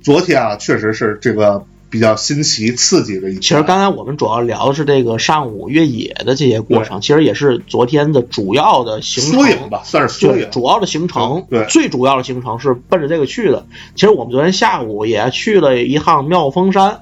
[0.03, 3.39] 昨天啊，确实是这个比较新奇刺激的一。
[3.39, 9.33] 其实刚才我们主要聊的是这个上午越野的这些过程，其实也是昨天的主要的行程。
[9.33, 10.49] 缩影吧，算是缩，影。
[10.51, 13.67] 主要的行程，对最主要的行程是奔着这个去的。
[13.95, 17.01] 其实我们昨天下午也去了一趟妙峰山，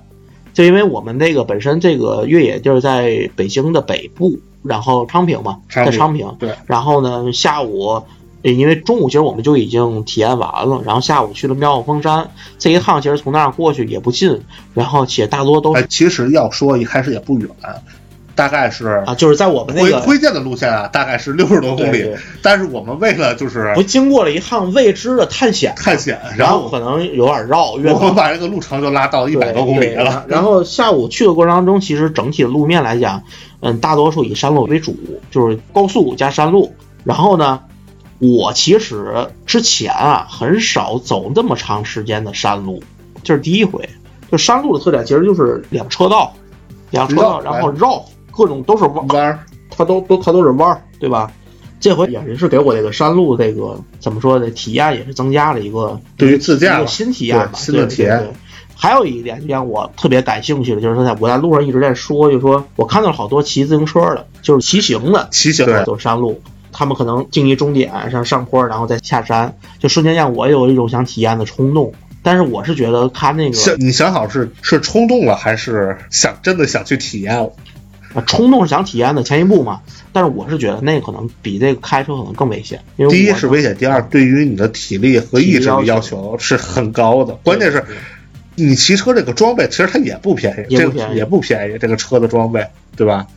[0.60, 6.36] 就因为我们那个本身这个越野地儿在北京的北部，然后昌平嘛，在昌平。
[6.38, 8.04] 对，然后呢，下午
[8.42, 12.30] 呃因为中午其实我们就已经体验完了，然后下午去了妙峰山。
[12.58, 14.38] 这一趟其实从那儿过去也不近，
[14.74, 17.50] 然后且大多都是哎，其实要说一开始也不远，
[18.40, 22.10] 大概是啊，就是在我们那个推荐的路线啊，大概是六十多公里。
[22.42, 30.24] 但是我们为了就是不经过了一趟未知的探险，探险，然然后后可能有点绕，越我们把这个路程就拉到一百多公里了。
[30.30, 33.24] 然后下午去的过程当中，其实整体的路面来讲，
[33.60, 34.96] 嗯，大多数以山路为主，
[35.32, 36.74] 就是高速加山路。
[37.04, 37.60] 然后呢，
[38.20, 42.82] 我其实之前啊很少走那么长时间的山路，
[43.22, 43.90] 这是第一回。
[44.32, 46.34] 就山路的特点其实就是两车道，
[46.92, 48.06] 两车道，然后绕，
[48.40, 51.30] 各种都是弯，弯儿，它都都它都是弯儿，对吧？
[51.82, 54.50] 这回也是给我这个山路这个怎么说呢？
[54.52, 58.34] 体验也是增加了一个对于自驾吧一个新体验吧，新的体验。
[58.76, 71.92] 还有一点让我特别感兴趣的，就是说在我在路上一直在说，就是说我看到了好多骑自行车的，就是骑行的，骑行的走山路，他们可能经一终点上上坡，然后再下山，就瞬间让我有一种想体验的冲动。
[72.22, 77.52] 但是我是觉得看那个想你想好是是冲动了，还是想真的想去体验了？
[78.14, 79.82] 啊冲动是想体验的前一步嘛，
[80.12, 87.34] 但是我是觉得那可能比这个开车可能更危险，因为第一是危险，第二对于你的体力和意志的要体力要求是很高的。
[87.44, 87.84] 关键是
[88.56, 93.28] 你骑车这个装备其实它也不便宜，也不便宜这个也不便宜，这个车的装备，对吧？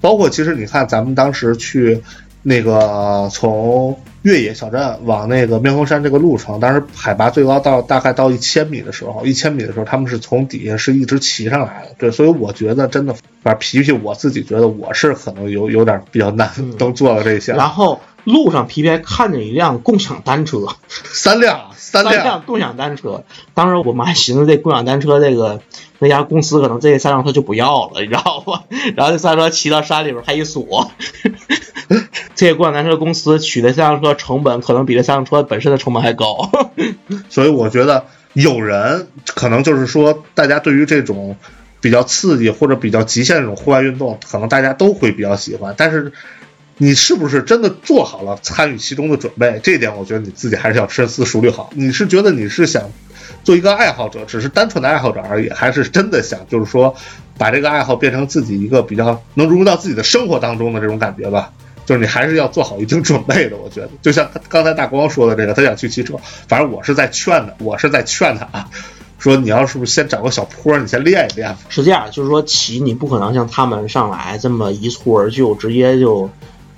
[0.00, 2.00] 包括其实你看咱们当时去
[2.42, 16.74] 那个从越野小镇往那个妙峰山这个路程，当时海拔最高到大概到一千米的时候，一千米的时候他们是从底下是一直骑上来的，对，所以我觉得真的，反正皮皮我自己觉得我是可能有有点比较难嗯。
[16.78, 20.58] 能做到这些，然后路上皮皮还看见一辆共享单车，
[20.88, 23.24] 三辆三三辆辆共享单车。
[23.54, 25.60] 当时我们还寻思这共享单车这个
[25.98, 28.62] 那家公司可能这三辆车就不要了，你知道吗？
[28.96, 30.90] 然后这三辆车骑到山里边还一锁。
[32.34, 36.50] 这些共享单车公司取的三辆车成本可能比这三辆车本身的成本还高。
[37.28, 41.36] 所以我觉得有人可能就是说，大家对于这种
[41.80, 45.74] 比较刺激或者比较极限这种户外运动，可能大家都会比较喜欢。
[45.76, 46.12] 但是
[46.78, 49.60] 你是不是真的做好了参与其中的准备？
[49.62, 51.70] 这一点我觉得你自己还是要深思熟虑好。
[51.74, 52.90] 你是觉得你是想
[53.44, 56.94] 做一个爱好者，只是单纯的爱好者而已，还是真的想就是说
[57.36, 61.52] 把这个爱好变成自己一个比较能融入到自己的生活当中的这种感觉吧？
[61.84, 63.88] 就是你还是要做好一定准备的，我觉得。
[64.02, 66.16] 就像刚才大光说的这个，他想去骑车，
[66.46, 68.68] 反正我是在劝他，我是在劝他啊，
[69.18, 71.56] 说你要是不是先找个小坡，你先练一练。
[71.70, 76.28] 是这样，就是说骑你不可能像他们上来这么一蹴而就，直接就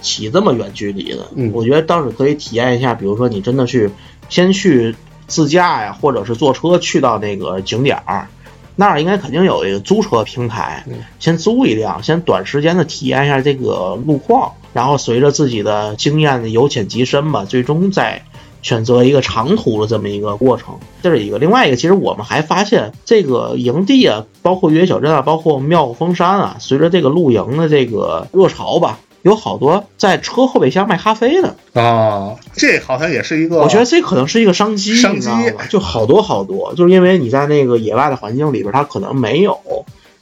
[0.00, 1.28] 骑这么远距离的。
[1.34, 3.90] 嗯我觉得倒是可以体验一下，比如说你真的去
[4.28, 4.94] 先去
[5.26, 8.28] 自驾呀，或者是坐车去到那个景点儿，
[8.76, 18.22] 那儿应该肯定有一个租车平台，嗯先租一辆，先短时间的体验一下这个路况，然后随着自己的经验的由浅及深吧，最终再
[18.62, 21.38] 选择一个长途的这么一个过程，这是一个。
[21.38, 31.56] 另外一个，其实我们还发现这个营地啊，包括越野小镇啊，包括妙峰山啊，随着这个露营的这个热潮吧，有好多在车后备箱卖咖啡的。
[31.74, 35.28] 啊，这好像也是一个，我觉得这可能是一个商机，商机？
[35.68, 39.58] 就好多好多，就是因为你在那个野外的环境里边，它可能没有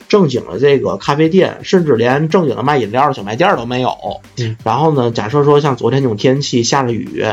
[0.08, 3.96] 正经的这个咖啡店，甚至连正经的卖饮料的小卖店都没有。
[4.38, 7.24] 嗯，然后呢，假设说像昨天这种天气，下着雨，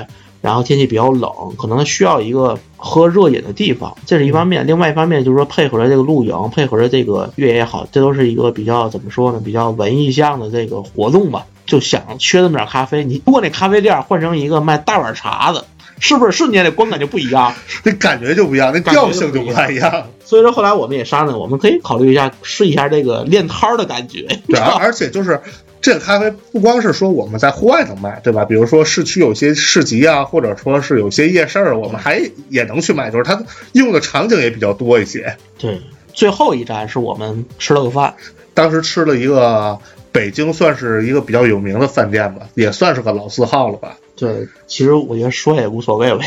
[0.41, 4.67] 然后天气比较冷，可能需要一个喝热饮的地方，这是一方面。
[4.67, 9.41] 另外一方面就是说，配合着这个露营，配合着这个越野也好，这都是一个比较怎么说呢？
[9.43, 11.47] 比较文艺向的这个活动吧。
[11.65, 15.65] 就想缺那么点咖啡，你如果那咖啡店换成一个卖大碗茶的，
[15.99, 17.53] 是不是瞬间那观感就不一样？
[17.83, 20.07] 那感觉就不一样，那调性就不太一样。
[20.23, 24.27] 所以说后来我们也商量，我们可以考虑一下试一下这个练摊儿的感觉。
[24.47, 25.39] 对，而而且就是
[25.81, 28.43] 这个咖啡不光是说我们在户外能卖，对吧？
[28.43, 33.43] 比如说市区有些市集啊，或者说是有些夜市儿，我们还也能去卖，就是它
[33.73, 35.37] 用的场景也比较多一些。
[35.57, 35.79] 对，
[36.13, 38.15] 最后一站是我们吃了个饭，
[38.55, 39.77] 当时吃了一个
[40.15, 43.97] 北京算是一个比较有名的饭店吧，也算是个老字号了吧。
[44.15, 46.21] 对，其实我觉得说也无所谓了，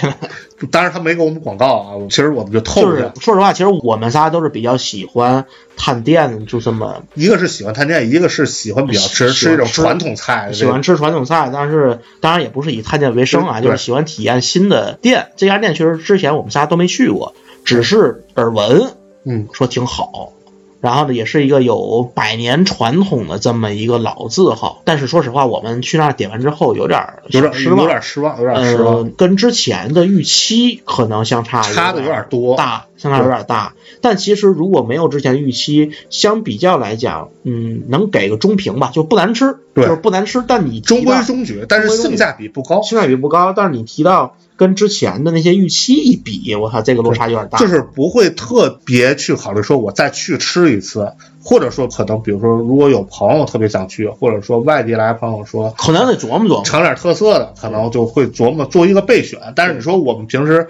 [0.71, 15.29] 当然他没给我们广告啊，其实我们就透就着是说实话，其实我们仨都是比较喜欢探店，就这么一个是喜欢探店，一个是喜欢比较吃吃吃一种传统菜，喜欢吃传统菜，但是当然也不是以探店为生啊，就是喜欢体验新的店。
[15.37, 17.35] 这家店确实之前我们仨都没去过，
[17.65, 18.93] 只是耳闻，
[19.25, 20.35] 嗯，说挺好。
[20.81, 28.97] 然后呢，也是一个有百年传统的这么一个老字号，但是说实话，我们去那儿点完之后有点儿有点失望，有点失望，有点失望。
[28.97, 33.75] 呃，跟之前的预期可能相差差的有点多大，相差有点大。
[34.01, 40.45] 但其实如果没有之前的预期，相比较来讲，嗯，能给个中评吧，就不难吃，对就是不难吃。
[40.47, 42.83] 但你中规中矩，但是性价比不高。
[42.83, 47.59] 性价比不高，但是你提到跟之前的那些预期一比，我操，这个落差有点大。
[47.59, 56.65] 就是不会特别去考虑说我再去吃一次，或者说可能比如说如果有朋友特别想去，或者说外地来朋友说可能得琢磨琢磨。
[56.65, 59.39] 尝点特色的，可能就会琢磨做一个备选。
[59.55, 60.67] 但是你说我们平时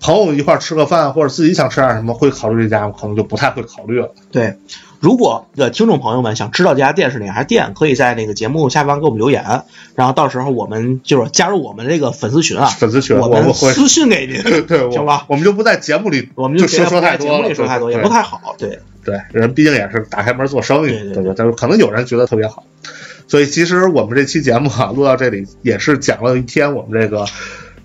[0.00, 4.12] 朋友一块吃个饭，或者自己想吃点什么，会考虑这家，可能就不太会考虑了。
[4.30, 4.56] 对，
[5.00, 9.62] 如果呃听众朋友们想知道这家店是哪家店，可以在那个节目下方给我们留言，
[9.94, 15.24] 然后到时候我们就是加入我们这个粉丝群啊， 粉丝群我们会私信给您， 对，我行吧？
[15.28, 21.34] 我们就不在节目里，我们就说说太多了，目里说太多也不太好，对对，人毕竟也是打开门做生意，对对对对吧？
[21.36, 22.64] 但是可能有人觉得特别好，
[23.28, 27.24] 所以其实我们这期节目啊录到这里，也是讲了一天我们这个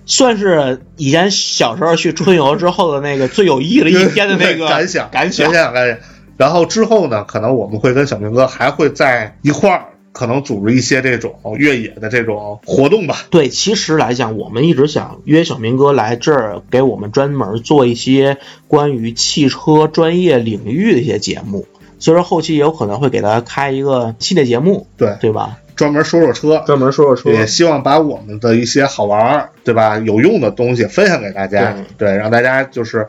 [0.06, 5.54] 算是以前小时候去春游之后的那个最有意义的一天的那个 感想，感想。
[5.54, 5.98] 想，感想。
[6.38, 13.18] 然后之后呢，可能我们会跟小明哥还会在一块儿，可能组织一些这种越野的这种活动吧。
[13.30, 18.38] 对，其实来讲，我们一直想约小明哥来这儿，给我们专门做一些
[18.68, 21.68] 关于汽车专业领域的一些节目。
[22.00, 25.60] 所以说后期也有可能会给他开一个系列节目，对，对吧？
[25.82, 29.98] 专门说说车，专门说说车也希望把我们的一些好玩儿，对吧？
[29.98, 33.08] 有用的东西分享给大家，对，让大家就是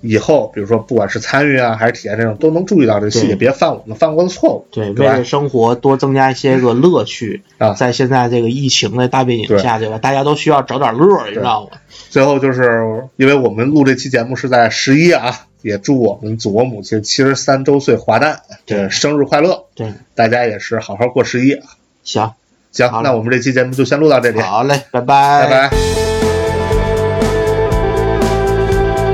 [0.00, 4.66] 以后，比如说不管是参与啊，还是体验这种，都能注意到这细节，别犯我们犯过的错误。
[4.70, 9.98] 对，为了生活多增加一些个乐趣啊在现在这个疫情的大背景下，对吧？
[9.98, 11.76] 大家都需要找点乐，你知道吗？
[12.08, 19.64] 最后就是因为我们录这期节目是在十一啊，也祝我们祖国母亲七十三周岁华诞，这生日快乐！
[19.74, 21.60] 对，大家也是好好过十一。
[22.04, 22.32] 行，
[22.70, 25.70] 行那我们这期节目就先录到这里，好嘞，拜拜，拜拜。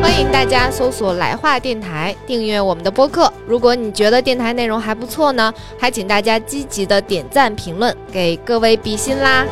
[0.02, 3.32] 欢迎大家搜索“来话电台”，订阅我们的播客。
[3.46, 9.46] 如果你觉得电台内容还不错呢，还请大家积极的点赞评论，给各位比心啦！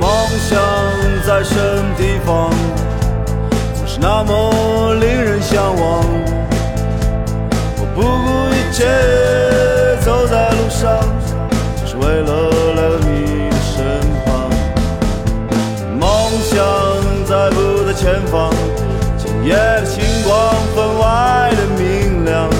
[0.00, 0.10] 梦
[0.50, 0.60] 想
[1.24, 2.50] 在什么地方，
[3.74, 6.04] 总是那么令人向往。
[7.76, 8.08] 我不顾
[8.52, 8.84] 一切
[18.04, 18.52] 前方，
[19.16, 22.50] 今夜的星光分外的明亮。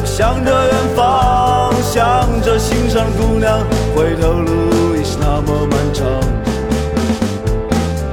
[0.00, 3.60] 我向着远方，向着心上姑娘，
[3.94, 6.08] 回头路已是那么漫长。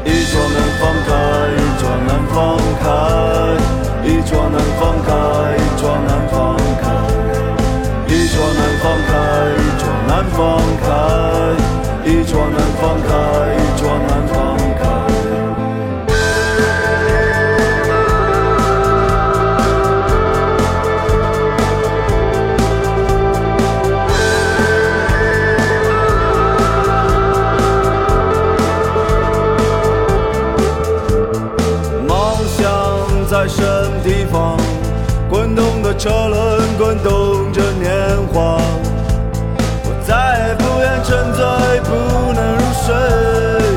[0.04, 1.16] 一桩难放开，
[1.56, 2.92] 一桩难放开，
[4.04, 5.16] 一桩难放开，
[5.56, 6.84] 一桩难放开，
[8.12, 9.16] 一桩难放开，
[9.56, 10.92] 一桩难放开，
[12.04, 13.16] 一桩难放开，
[13.56, 14.51] 一桩难放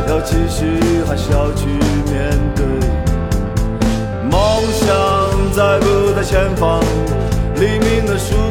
[0.08, 1.66] 要继续，还是要去
[2.10, 2.64] 面对？
[4.30, 4.86] 梦想
[5.52, 6.80] 在不在前方？
[7.56, 8.43] 黎明的曙光。